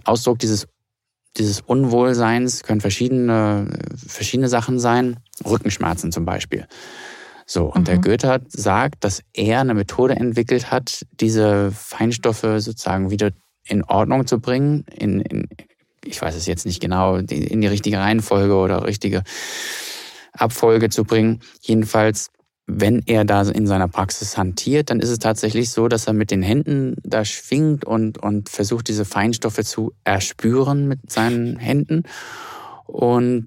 [0.03, 0.67] Ausdruck dieses,
[1.37, 5.17] dieses Unwohlseins können verschiedene, verschiedene Sachen sein.
[5.45, 6.67] Rückenschmerzen zum Beispiel.
[7.45, 7.85] So, und mhm.
[7.85, 13.31] der Goethe sagt, dass er eine Methode entwickelt hat, diese Feinstoffe sozusagen wieder
[13.63, 15.47] in Ordnung zu bringen, in, in
[16.03, 19.23] ich weiß es jetzt nicht genau, in die richtige Reihenfolge oder richtige
[20.37, 21.41] Abfolge zu bringen.
[21.61, 22.29] Jedenfalls,
[22.65, 26.31] wenn er da in seiner Praxis hantiert, dann ist es tatsächlich so, dass er mit
[26.31, 32.03] den Händen da schwingt und, und versucht, diese Feinstoffe zu erspüren mit seinen Händen
[32.85, 33.45] und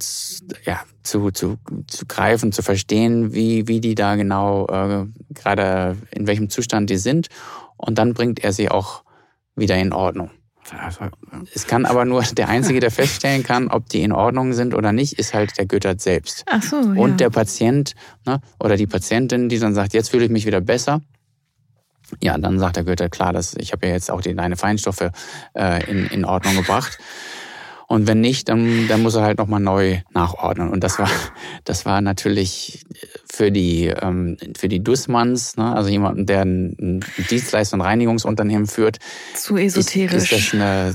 [0.65, 6.27] ja, zu, zu, zu greifen, zu verstehen, wie, wie die da genau äh, gerade in
[6.27, 7.29] welchem Zustand die sind.
[7.77, 9.03] Und dann bringt er sie auch
[9.57, 10.31] wieder in Ordnung.
[11.55, 14.93] Es kann aber nur der Einzige, der feststellen kann, ob die in Ordnung sind oder
[14.93, 16.45] nicht, ist halt der Göttert selbst.
[16.47, 17.01] Ach so, ja.
[17.01, 17.95] Und der Patient
[18.27, 21.01] ne, oder die Patientin, die dann sagt, jetzt fühle ich mich wieder besser.
[22.21, 25.11] Ja, dann sagt der Götter, klar, das, ich habe ja jetzt auch die, deine Feinstoffe
[25.55, 26.99] äh, in, in Ordnung gebracht.
[27.91, 30.69] Und wenn nicht, dann, dann muss er halt nochmal neu nachordnen.
[30.69, 31.11] Und das war,
[31.65, 32.85] das war natürlich
[33.29, 38.99] für die, ähm, für die Dussmanns, ne, also jemanden, der ein Dienstleister- und Reinigungsunternehmen führt.
[39.35, 40.31] Zu esoterisch.
[40.31, 40.95] Ist, ist das eine,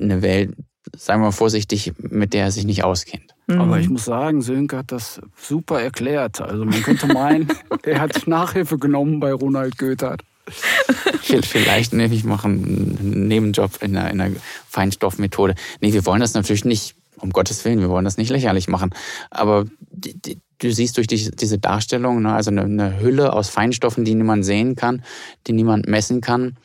[0.00, 0.54] eine Welt,
[0.96, 3.34] sagen wir mal vorsichtig, mit der er sich nicht auskennt.
[3.46, 3.60] Mhm.
[3.60, 6.40] Aber ich muss sagen, Sönke hat das super erklärt.
[6.40, 7.48] Also man könnte meinen,
[7.82, 10.22] er hat Nachhilfe genommen bei Ronald Goethert.
[11.42, 14.36] Vielleicht nehme ich mache einen Nebenjob in einer, in einer
[14.68, 15.54] Feinstoffmethode.
[15.80, 18.90] Nee, wir wollen das natürlich nicht, um Gottes Willen, wir wollen das nicht lächerlich machen.
[19.30, 23.48] Aber die, die, du siehst durch die, diese Darstellung, ne, also eine, eine Hülle aus
[23.48, 25.02] Feinstoffen, die niemand sehen kann,
[25.46, 26.56] die niemand messen kann.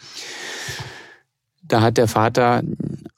[1.64, 2.64] Da hat der Vater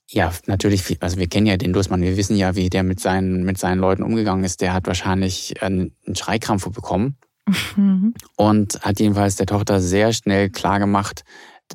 [0.07, 3.43] ja, natürlich, also wir kennen ja den Dussmann, wir wissen ja, wie der mit seinen,
[3.43, 4.59] mit seinen Leuten umgegangen ist.
[4.59, 7.15] Der hat wahrscheinlich einen Schreikrampf bekommen
[7.47, 8.13] Mhm.
[8.35, 11.23] Und hat jedenfalls der Tochter sehr schnell klargemacht,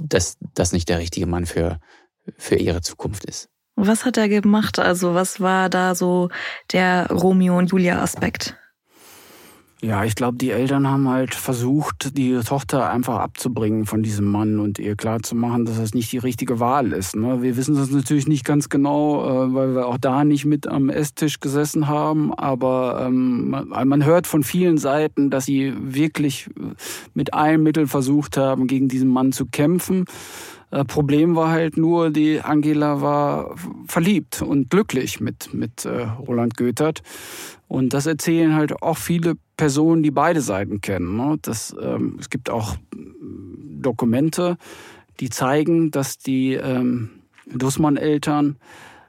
[0.03, 1.81] dass das nicht der richtige Mann für,
[2.37, 3.49] für ihre Zukunft ist.
[3.77, 4.79] Was hat er gemacht?
[4.79, 6.31] Also was war da so
[6.73, 8.57] der Romeo und Julia Aspekt?
[9.83, 14.59] Ja, ich glaube, die Eltern haben halt versucht, die Tochter einfach abzubringen von diesem Mann
[14.59, 17.15] und ihr klarzumachen, dass das nicht die richtige Wahl ist.
[17.15, 17.43] Ne?
[17.43, 20.89] Wir wissen das natürlich nicht ganz genau, äh, weil wir auch da nicht mit am
[20.89, 26.49] Esstisch gesessen haben, aber ähm, man hört von vielen Seiten, dass sie wirklich
[27.13, 30.07] mit allen Mitteln versucht haben, gegen diesen Mann zu kämpfen.
[30.71, 33.55] Äh, Problem war halt nur, die Angela war
[33.87, 37.03] verliebt und glücklich mit, mit äh, Roland Goethert.
[37.69, 41.17] Und das erzählen halt auch viele Personen, die beide Seiten kennen.
[41.17, 41.37] Ne?
[41.43, 42.77] Das, ähm, es gibt auch
[43.81, 44.57] Dokumente,
[45.21, 47.11] die zeigen, dass die ähm,
[47.47, 48.57] Dussmann-Eltern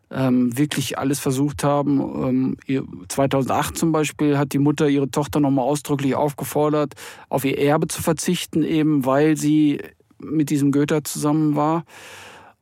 [0.09, 2.57] ähm, wirklich alles versucht haben.
[2.67, 6.93] Ähm, 2008 zum Beispiel hat die Mutter ihre Tochter nochmal ausdrücklich aufgefordert,
[7.29, 9.81] auf ihr Erbe zu verzichten, eben weil sie
[10.19, 11.83] mit diesem Goethe zusammen war.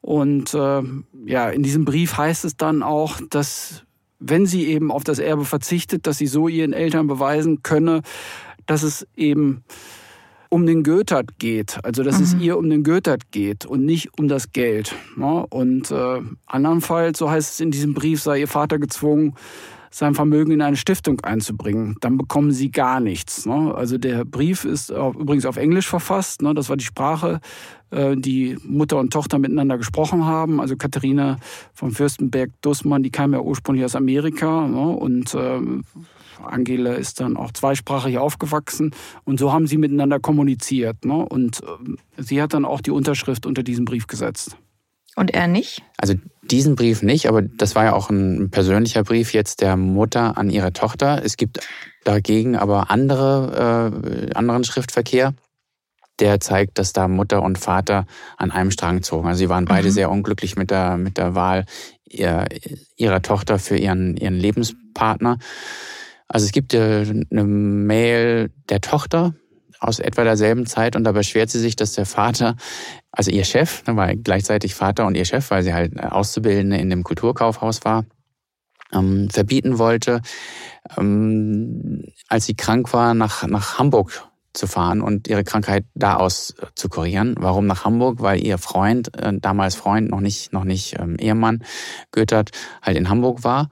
[0.02, 0.82] Und äh,
[1.26, 3.85] ja, in diesem Brief heißt es dann auch, dass
[4.28, 8.02] wenn sie eben auf das Erbe verzichtet, dass sie so ihren Eltern beweisen könne,
[8.66, 9.64] dass es eben
[10.50, 12.24] um den Goethert geht, also dass mhm.
[12.24, 14.96] es ihr um den Goethert geht und nicht um das Geld.
[15.16, 15.46] Ne?
[15.50, 19.36] Und äh, andernfalls, so heißt es in diesem Brief, sei ihr Vater gezwungen,
[19.96, 21.96] sein Vermögen in eine Stiftung einzubringen.
[22.02, 23.46] Dann bekommen sie gar nichts.
[23.46, 23.74] Ne?
[23.74, 26.42] Also der Brief ist übrigens auf Englisch verfasst.
[26.42, 26.54] Ne?
[26.54, 27.40] Das war die Sprache,
[27.92, 30.60] äh, die Mutter und Tochter miteinander gesprochen haben.
[30.60, 31.38] Also Katharina
[31.74, 34.90] von Fürstenberg-Dussmann, die kam ja ursprünglich aus Amerika ne?
[34.90, 35.62] und äh,
[36.44, 38.92] Angela ist dann auch zweisprachig aufgewachsen
[39.24, 41.06] und so haben sie miteinander kommuniziert.
[41.06, 41.26] Ne?
[41.26, 44.58] Und äh, sie hat dann auch die Unterschrift unter diesem Brief gesetzt.
[45.16, 45.82] Und er nicht?
[45.98, 50.38] Also diesen Brief nicht, aber das war ja auch ein persönlicher Brief jetzt der Mutter
[50.38, 51.22] an ihre Tochter.
[51.24, 51.62] Es gibt
[52.04, 55.34] dagegen aber andere, äh, anderen Schriftverkehr,
[56.20, 58.06] der zeigt, dass da Mutter und Vater
[58.38, 59.28] an einem Strang zogen.
[59.28, 59.94] Also sie waren beide mhm.
[59.94, 61.66] sehr unglücklich mit der, mit der Wahl
[62.06, 62.46] ihrer,
[62.96, 65.40] ihrer Tochter für ihren, ihren Lebenspartner.
[66.28, 69.34] Also es gibt eine Mail der Tochter
[69.86, 72.56] aus etwa derselben Zeit und da beschwert sie sich, dass der Vater,
[73.12, 76.90] also ihr Chef, ne, war gleichzeitig Vater und ihr Chef, weil sie halt Auszubildende in
[76.90, 78.06] dem Kulturkaufhaus war,
[78.94, 80.22] ähm, verbieten wollte,
[80.98, 86.56] ähm, als sie krank war, nach, nach Hamburg zu fahren und ihre Krankheit da aus
[86.76, 87.36] zu kurieren.
[87.38, 88.22] Warum nach Hamburg?
[88.22, 91.64] Weil ihr Freund, äh, damals Freund, noch nicht, noch nicht ähm, Ehemann,
[92.12, 93.70] Göttert, halt in Hamburg war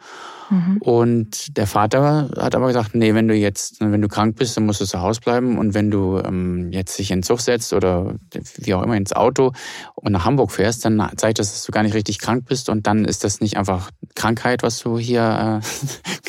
[0.53, 0.77] Mhm.
[0.77, 4.67] Und der Vater hat aber gesagt, nee, wenn du jetzt, wenn du krank bist, dann
[4.67, 5.57] musst du zu Hause bleiben.
[5.57, 8.13] Und wenn du ähm, jetzt dich in den Zug setzt oder
[8.57, 9.53] wie auch immer ins Auto
[9.95, 12.69] und nach Hamburg fährst, dann zeigt das, dass du gar nicht richtig krank bist.
[12.69, 15.61] Und dann ist das nicht einfach Krankheit, was du hier,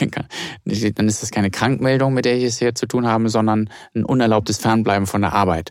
[0.01, 0.07] äh,
[0.95, 4.05] dann ist das keine Krankmeldung, mit der ich es hier zu tun habe, sondern ein
[4.05, 5.71] unerlaubtes Fernbleiben von der Arbeit.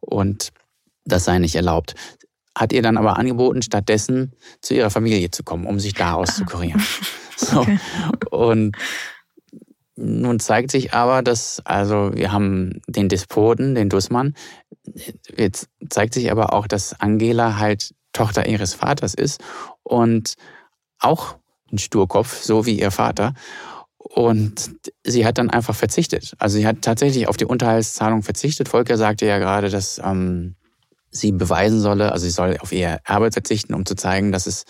[0.00, 0.50] Und
[1.04, 1.94] das sei nicht erlaubt
[2.56, 4.32] hat ihr dann aber angeboten, stattdessen
[4.62, 6.82] zu ihrer Familie zu kommen, um sich da auszukurieren.
[7.36, 7.60] So.
[7.60, 7.78] Okay.
[8.30, 8.76] Und
[9.96, 14.34] nun zeigt sich aber, dass, also wir haben den Despoten, den Dussmann.
[15.36, 19.42] Jetzt zeigt sich aber auch, dass Angela halt Tochter ihres Vaters ist
[19.82, 20.34] und
[20.98, 21.36] auch
[21.72, 23.34] ein Sturkopf, so wie ihr Vater.
[23.98, 24.70] Und
[25.02, 26.34] sie hat dann einfach verzichtet.
[26.38, 28.68] Also sie hat tatsächlich auf die Unterhaltszahlung verzichtet.
[28.68, 30.56] Volker sagte ja gerade, dass ähm,
[31.10, 34.64] sie beweisen solle, also sie soll auf ihr Erbe verzichten, um zu zeigen, dass es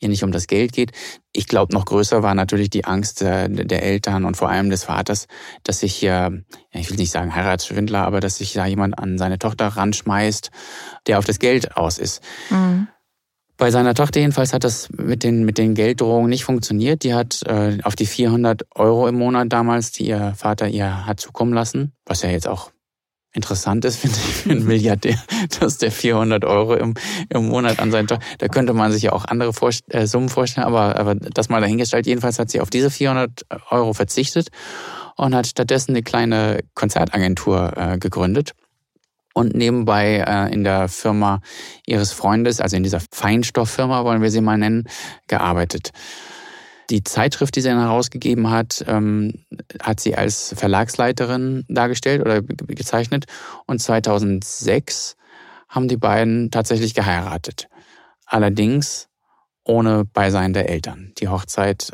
[0.00, 0.92] ihr nicht um das Geld geht.
[1.32, 4.84] Ich glaube, noch größer war natürlich die Angst der, der, Eltern und vor allem des
[4.84, 5.26] Vaters,
[5.62, 9.38] dass sich hier, ich will nicht sagen Heiratsschwindler, aber dass sich da jemand an seine
[9.38, 10.50] Tochter ranschmeißt,
[11.06, 12.22] der auf das Geld aus ist.
[12.50, 12.88] Mhm.
[13.56, 17.04] Bei seiner Tochter jedenfalls hat das mit den, mit den Gelddrohungen nicht funktioniert.
[17.04, 21.20] Die hat äh, auf die 400 Euro im Monat damals, die ihr Vater ihr hat
[21.20, 22.72] zukommen lassen, was ja jetzt auch
[23.32, 25.18] interessant ist, finde ich, für einen Milliardär,
[25.60, 26.94] dass der 400 Euro im,
[27.28, 30.28] im Monat an seinen Job, da könnte man sich ja auch andere Vorst äh, Summen
[30.28, 32.06] vorstellen, aber, aber das mal dahingestellt.
[32.06, 34.48] Jedenfalls hat sie auf diese 400 Euro verzichtet
[35.16, 38.52] und hat stattdessen eine kleine Konzertagentur äh, gegründet
[39.34, 41.40] und nebenbei äh, in der Firma
[41.86, 44.84] ihres Freundes, also in dieser Feinstofffirma, wollen wir sie mal nennen,
[45.26, 45.92] gearbeitet.
[46.92, 49.46] Die Zeitschrift, die sie dann herausgegeben hat, ähm,
[49.80, 53.24] hat sie als Verlagsleiterin dargestellt oder gezeichnet.
[53.66, 55.16] Und 2006
[55.70, 57.70] haben die beiden tatsächlich geheiratet.
[58.26, 59.08] Allerdings
[59.64, 61.14] ohne Beisein der Eltern.
[61.16, 61.92] Die Hochzeit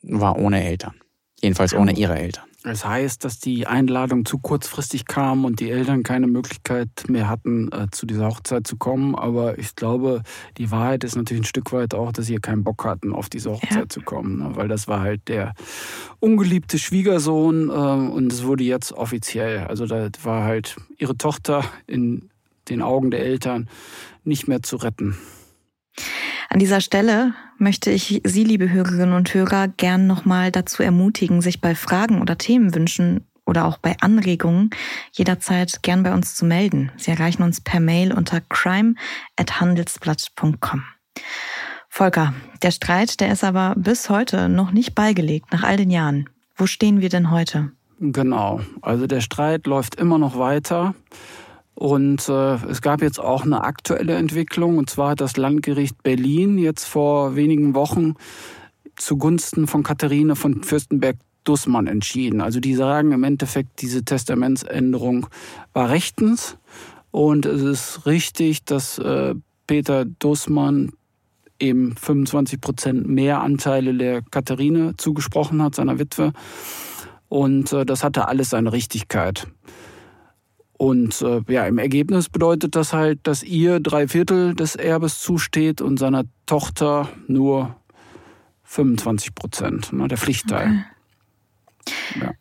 [0.00, 0.94] war ohne Eltern.
[1.42, 2.47] Jedenfalls ohne ihre Eltern.
[2.64, 7.70] Das heißt, dass die Einladung zu kurzfristig kam und die Eltern keine Möglichkeit mehr hatten,
[7.70, 9.14] äh, zu dieser Hochzeit zu kommen.
[9.14, 10.22] Aber ich glaube,
[10.56, 13.52] die Wahrheit ist natürlich ein Stück weit auch, dass sie keinen Bock hatten, auf diese
[13.52, 13.88] Hochzeit ja.
[13.88, 14.38] zu kommen.
[14.38, 14.56] Ne?
[14.56, 15.54] Weil das war halt der
[16.18, 19.60] ungeliebte Schwiegersohn äh, und es wurde jetzt offiziell.
[19.60, 22.28] Also da war halt ihre Tochter in
[22.68, 23.68] den Augen der Eltern
[24.24, 25.16] nicht mehr zu retten.
[26.48, 31.60] An dieser Stelle möchte ich Sie, liebe Hörerinnen und Hörer, gern nochmal dazu ermutigen, sich
[31.60, 34.70] bei Fragen oder Themenwünschen oder auch bei Anregungen
[35.12, 36.90] jederzeit gern bei uns zu melden.
[36.96, 40.84] Sie erreichen uns per Mail unter crime@handelsblatt.com.
[41.90, 42.32] Volker,
[42.62, 46.30] der Streit, der ist aber bis heute noch nicht beigelegt, nach all den Jahren.
[46.56, 47.72] Wo stehen wir denn heute?
[48.00, 50.94] Genau, also der Streit läuft immer noch weiter.
[51.78, 56.58] Und äh, es gab jetzt auch eine aktuelle Entwicklung, und zwar hat das Landgericht Berlin
[56.58, 58.14] jetzt vor wenigen Wochen
[58.96, 62.40] zugunsten von Katharine von Fürstenberg-Dussmann entschieden.
[62.40, 65.28] Also die sagen im Endeffekt, diese Testamentsänderung
[65.72, 66.58] war rechtens.
[67.12, 69.36] Und es ist richtig, dass äh,
[69.68, 70.90] Peter Dussmann
[71.60, 76.32] eben 25 Prozent mehr Anteile der Katharine zugesprochen hat, seiner Witwe.
[77.28, 79.46] Und äh, das hatte alles seine Richtigkeit.
[80.78, 85.80] Und äh, ja, im Ergebnis bedeutet das halt, dass ihr drei Viertel des Erbes zusteht
[85.80, 87.76] und seiner Tochter nur
[88.62, 90.86] 25 Prozent, ne, der Pflichtteil.
[91.80, 92.20] Okay.
[92.20, 92.32] Ja.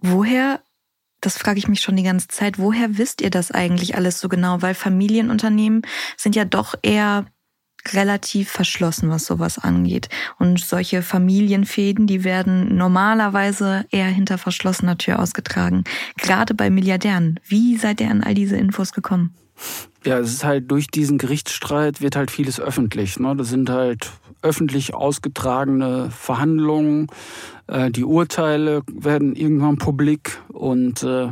[0.00, 0.60] Woher,
[1.22, 4.28] das frage ich mich schon die ganze Zeit, woher wisst ihr das eigentlich alles so
[4.28, 4.60] genau?
[4.60, 5.82] Weil Familienunternehmen
[6.18, 7.24] sind ja doch eher
[7.94, 10.08] relativ verschlossen, was sowas angeht.
[10.38, 15.84] Und solche Familienfäden, die werden normalerweise eher hinter verschlossener Tür ausgetragen.
[16.16, 17.40] Gerade bei Milliardären.
[17.46, 19.34] Wie seid ihr an all diese Infos gekommen?
[20.04, 23.18] Ja, es ist halt durch diesen Gerichtsstreit wird halt vieles öffentlich.
[23.18, 23.34] Ne?
[23.36, 24.12] Das sind halt
[24.42, 27.08] öffentlich ausgetragene Verhandlungen.
[27.66, 31.28] Äh, die Urteile werden irgendwann publik und äh,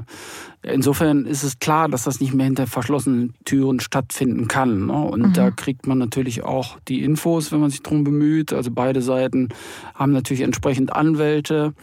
[0.62, 4.86] insofern ist es klar, dass das nicht mehr hinter verschlossenen Türen stattfinden kann.
[4.86, 4.92] Ne?
[4.92, 5.32] Und mhm.
[5.32, 8.52] da kriegt man natürlich auch die Infos, wenn man sich darum bemüht.
[8.52, 9.48] Also beide Seiten
[9.94, 11.74] haben natürlich entsprechend Anwälte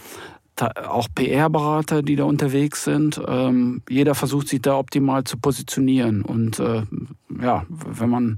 [0.62, 3.20] auch PR-Berater, die da unterwegs sind.
[3.28, 6.22] Ähm, jeder versucht sich da optimal zu positionieren.
[6.22, 6.84] Und äh,
[7.42, 8.36] ja, wenn man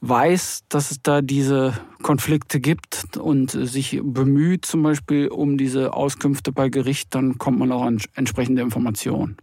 [0.00, 6.52] weiß, dass es da diese Konflikte gibt und sich bemüht, zum Beispiel um diese Auskünfte
[6.52, 9.36] bei Gericht, dann kommt man auch an entsprechende Informationen.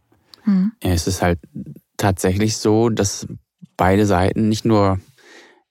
[0.46, 0.72] Mhm.
[0.84, 1.40] Ja, es ist halt
[1.98, 3.28] tatsächlich so, dass
[3.78, 5.00] beide Seiten nicht nur,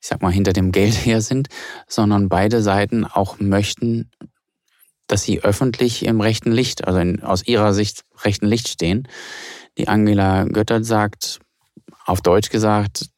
[0.00, 1.48] ich sag mal, hinter dem Geld her sind,
[1.86, 4.10] sondern beide Seiten auch möchten,
[5.06, 9.08] dass sie öffentlich im rechten Licht, also in, aus ihrer Sicht rechten Licht stehen.
[9.78, 11.40] Die Angela Göttert sagt,
[12.10, 13.08] auf Deutsch gesagt,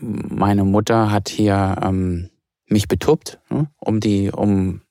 [0.00, 2.28] meine Mutter hat hier ähm,
[2.66, 4.82] mich betuppt, ne, um die, um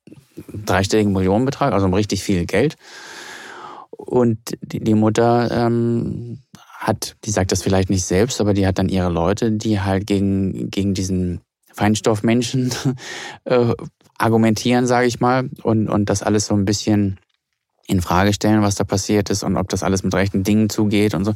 [0.65, 2.77] dreistelligen Millionenbetrag, also um richtig viel Geld.
[3.91, 6.39] Und die, die Mutter ähm,
[6.79, 10.07] hat, die sagt das vielleicht nicht selbst, aber die hat dann ihre Leute, die halt
[10.07, 11.41] gegen, gegen diesen
[11.73, 12.73] Feinstoffmenschen
[13.45, 13.73] äh,
[14.17, 17.19] argumentieren, sage ich mal, und, und das alles so ein bisschen
[17.87, 21.13] in Frage stellen, was da passiert ist und ob das alles mit rechten Dingen zugeht
[21.13, 21.33] und so.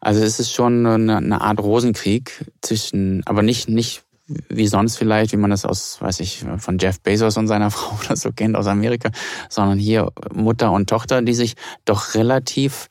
[0.00, 4.04] Also es ist schon eine, eine Art Rosenkrieg zwischen, aber nicht, nicht
[4.48, 7.98] wie sonst vielleicht, wie man das aus, weiß ich, von Jeff Bezos und seiner Frau
[8.04, 9.10] oder so kennt aus Amerika,
[9.48, 12.88] sondern hier Mutter und Tochter, die sich doch relativ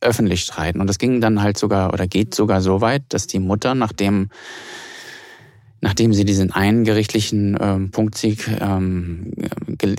[0.00, 0.80] öffentlich streiten.
[0.80, 4.30] Und das ging dann halt sogar oder geht sogar so weit, dass die Mutter, nachdem
[5.80, 9.32] nachdem sie diesen einen gerichtlichen ähm, Punktsieg ähm,
[9.66, 9.96] ge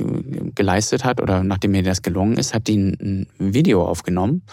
[0.53, 4.43] geleistet hat oder nachdem ihr das gelungen ist, hat die ein, ein Video aufgenommen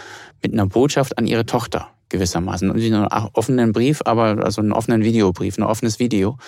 [0.43, 2.71] mit einer Botschaft an ihre Tochter gewissermaßen.
[2.71, 6.39] Und einen offenen Brief, aber also einen offenen Videobrief, ein offenes Video.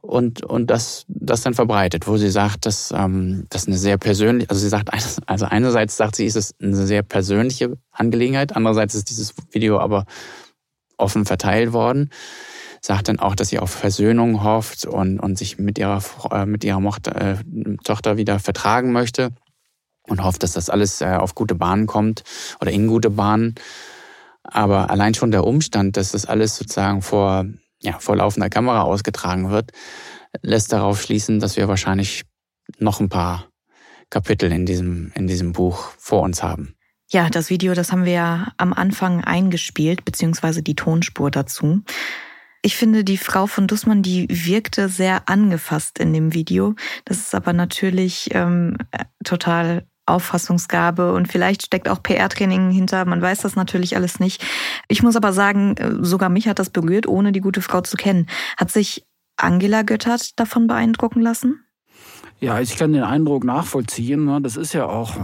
[0.00, 4.50] Und, und das, das dann verbreitet, wo sie sagt, dass ähm, das eine sehr persönliche,
[4.50, 4.90] also sie sagt,
[5.26, 10.06] also einerseits sagt sie, ist es eine sehr persönliche Angelegenheit, andererseits ist dieses Video aber
[10.96, 12.10] offen verteilt worden
[12.86, 16.62] sagt dann auch, dass sie auf Versöhnung hofft und, und sich mit ihrer, äh, mit
[16.62, 17.36] ihrer äh,
[17.82, 19.30] Tochter wieder vertragen möchte
[20.04, 22.22] und hofft, dass das alles äh, auf gute Bahnen kommt
[22.60, 23.56] oder in gute Bahnen.
[24.44, 27.46] Aber allein schon der Umstand, dass das alles sozusagen vor,
[27.82, 29.72] ja, vor laufender Kamera ausgetragen wird,
[30.42, 32.22] lässt darauf schließen, dass wir wahrscheinlich
[32.78, 33.48] noch ein paar
[34.10, 36.76] Kapitel in diesem, in diesem Buch vor uns haben.
[37.10, 41.82] Ja, das Video, das haben wir ja am Anfang eingespielt, beziehungsweise die Tonspur dazu.
[42.66, 46.74] Ich finde, die Frau von Dussmann, die wirkte sehr angefasst in dem Video.
[47.04, 48.76] Das ist aber natürlich ähm,
[49.22, 53.04] total Auffassungsgabe und vielleicht steckt auch PR-Training hinter.
[53.04, 54.44] Man weiß das natürlich alles nicht.
[54.88, 57.96] Ich muss aber sagen, äh, sogar mich hat das berührt, ohne die gute Frau zu
[57.96, 58.26] kennen.
[58.56, 59.06] Hat sich
[59.36, 61.65] Angela Göttert davon beeindrucken lassen?
[62.38, 64.26] Ja, ich kann den Eindruck nachvollziehen.
[64.26, 64.40] Ne?
[64.42, 65.14] Das ist ja auch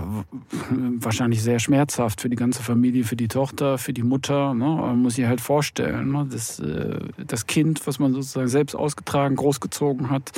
[0.71, 4.55] wahrscheinlich sehr schmerzhaft für die ganze Familie, für die Tochter, für die Mutter.
[4.55, 4.65] Ne?
[4.65, 6.27] Man muss sich halt vorstellen, ne?
[6.31, 10.33] das, äh, das Kind, was man sozusagen selbst ausgetragen, großgezogen hat,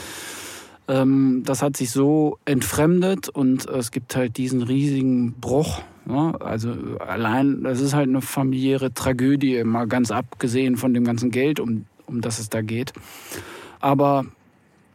[0.89, 5.81] ähm, das hat sich so entfremdet und es gibt halt diesen riesigen Bruch.
[6.41, 11.61] Also allein, das ist halt eine familiäre Tragödie, mal ganz abgesehen von dem ganzen Geld,
[11.61, 12.93] um, um das es da geht.
[13.81, 14.27] Aber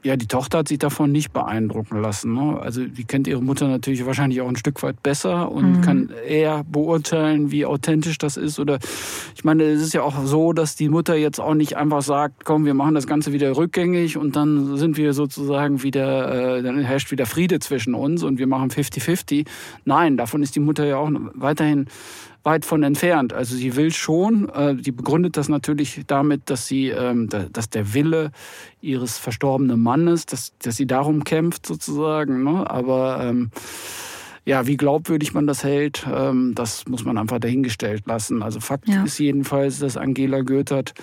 [0.03, 2.33] ja, die Tochter hat sich davon nicht beeindrucken lassen.
[2.33, 2.57] Ne?
[2.59, 5.81] Also die kennt ihre Mutter natürlich wahrscheinlich auch ein Stück weit besser und mhm.
[5.81, 8.59] kann eher beurteilen, wie authentisch das ist.
[8.59, 8.79] Oder
[9.35, 12.45] ich meine, es ist ja auch so, dass die Mutter jetzt auch nicht einfach sagt,
[12.45, 16.79] komm, wir machen das Ganze wieder rückgängig und dann sind wir sozusagen wieder, äh, dann
[16.79, 19.47] herrscht wieder Friede zwischen uns und wir machen 50-50.
[19.83, 21.87] Nein, davon ist die Mutter ja auch weiterhin
[22.43, 23.33] weit von entfernt.
[23.33, 27.93] Also sie will schon, äh, die begründet das natürlich damit, dass sie, ähm, dass der
[27.93, 28.31] Wille
[28.81, 32.43] ihres verstorbenen Mannes, dass, dass sie darum kämpft sozusagen.
[32.43, 32.69] Ne?
[32.69, 33.51] Aber ähm,
[34.45, 38.41] ja, wie glaubwürdig man das hält, ähm, das muss man einfach dahingestellt lassen.
[38.41, 39.03] Also Fakt ja.
[39.03, 40.93] ist jedenfalls, dass Angela Goethert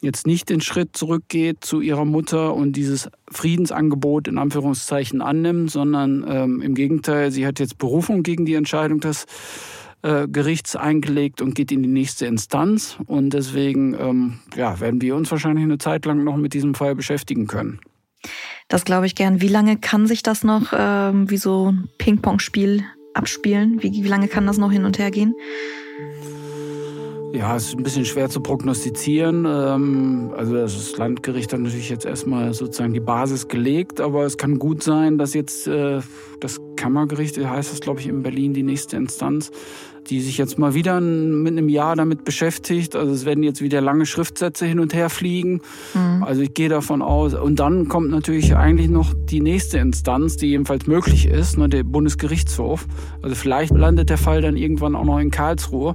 [0.00, 6.24] jetzt nicht den Schritt zurückgeht zu ihrer Mutter und dieses Friedensangebot in Anführungszeichen annimmt, sondern
[6.28, 9.26] ähm, im Gegenteil, sie hat jetzt Berufung gegen die Entscheidung des
[10.02, 12.98] äh, Gerichts eingelegt und geht in die nächste Instanz.
[13.06, 16.94] Und deswegen ähm, ja, werden wir uns wahrscheinlich eine Zeit lang noch mit diesem Fall
[16.94, 17.80] beschäftigen können.
[18.68, 19.40] Das glaube ich gern.
[19.40, 22.84] Wie lange kann sich das noch ähm, wie so ein Ping-Pong-Spiel
[23.14, 23.82] abspielen?
[23.82, 25.34] Wie, wie lange kann das noch hin und her gehen?
[27.32, 29.44] Ja, es ist ein bisschen schwer zu prognostizieren.
[29.46, 34.58] Ähm, also das Landgericht hat natürlich jetzt erstmal sozusagen die Basis gelegt, aber es kann
[34.58, 36.00] gut sein, dass jetzt äh,
[36.40, 39.50] das Kammergericht, heißt das glaube ich in Berlin, die nächste Instanz,
[40.08, 42.96] die sich jetzt mal wieder mit einem Jahr damit beschäftigt.
[42.96, 45.60] Also es werden jetzt wieder lange Schriftsätze hin und her fliegen.
[45.94, 46.22] Mhm.
[46.22, 47.34] Also ich gehe davon aus.
[47.34, 51.82] Und dann kommt natürlich eigentlich noch die nächste Instanz, die jedenfalls möglich ist, ne, der
[51.82, 52.86] Bundesgerichtshof.
[53.22, 55.94] Also vielleicht landet der Fall dann irgendwann auch noch in Karlsruhe.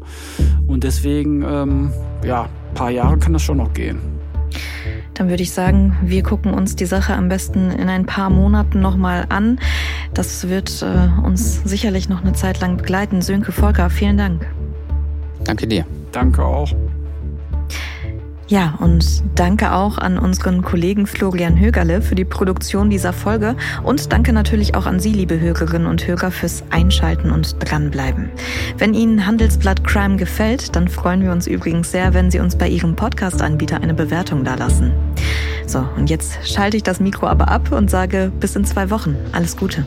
[0.67, 1.91] Und deswegen, ähm,
[2.23, 4.22] ja, ein paar Jahre kann das schon noch gehen.
[5.13, 8.81] Dann würde ich sagen, wir gucken uns die Sache am besten in ein paar Monaten
[8.81, 9.59] nochmal an.
[10.13, 13.21] Das wird äh, uns sicherlich noch eine Zeit lang begleiten.
[13.21, 14.47] Sönke Volker, vielen Dank.
[15.43, 15.85] Danke dir.
[16.11, 16.69] Danke auch.
[18.47, 24.11] Ja, und danke auch an unseren Kollegen Florian Högerle für die Produktion dieser Folge und
[24.11, 28.29] danke natürlich auch an Sie, liebe Hörerinnen und Hörer, fürs Einschalten und dranbleiben.
[28.77, 32.67] Wenn Ihnen Handelsblatt Crime gefällt, dann freuen wir uns übrigens sehr, wenn Sie uns bei
[32.67, 34.91] Ihrem Podcast-Anbieter eine Bewertung dalassen.
[35.65, 39.15] So, und jetzt schalte ich das Mikro aber ab und sage bis in zwei Wochen.
[39.31, 39.85] Alles Gute.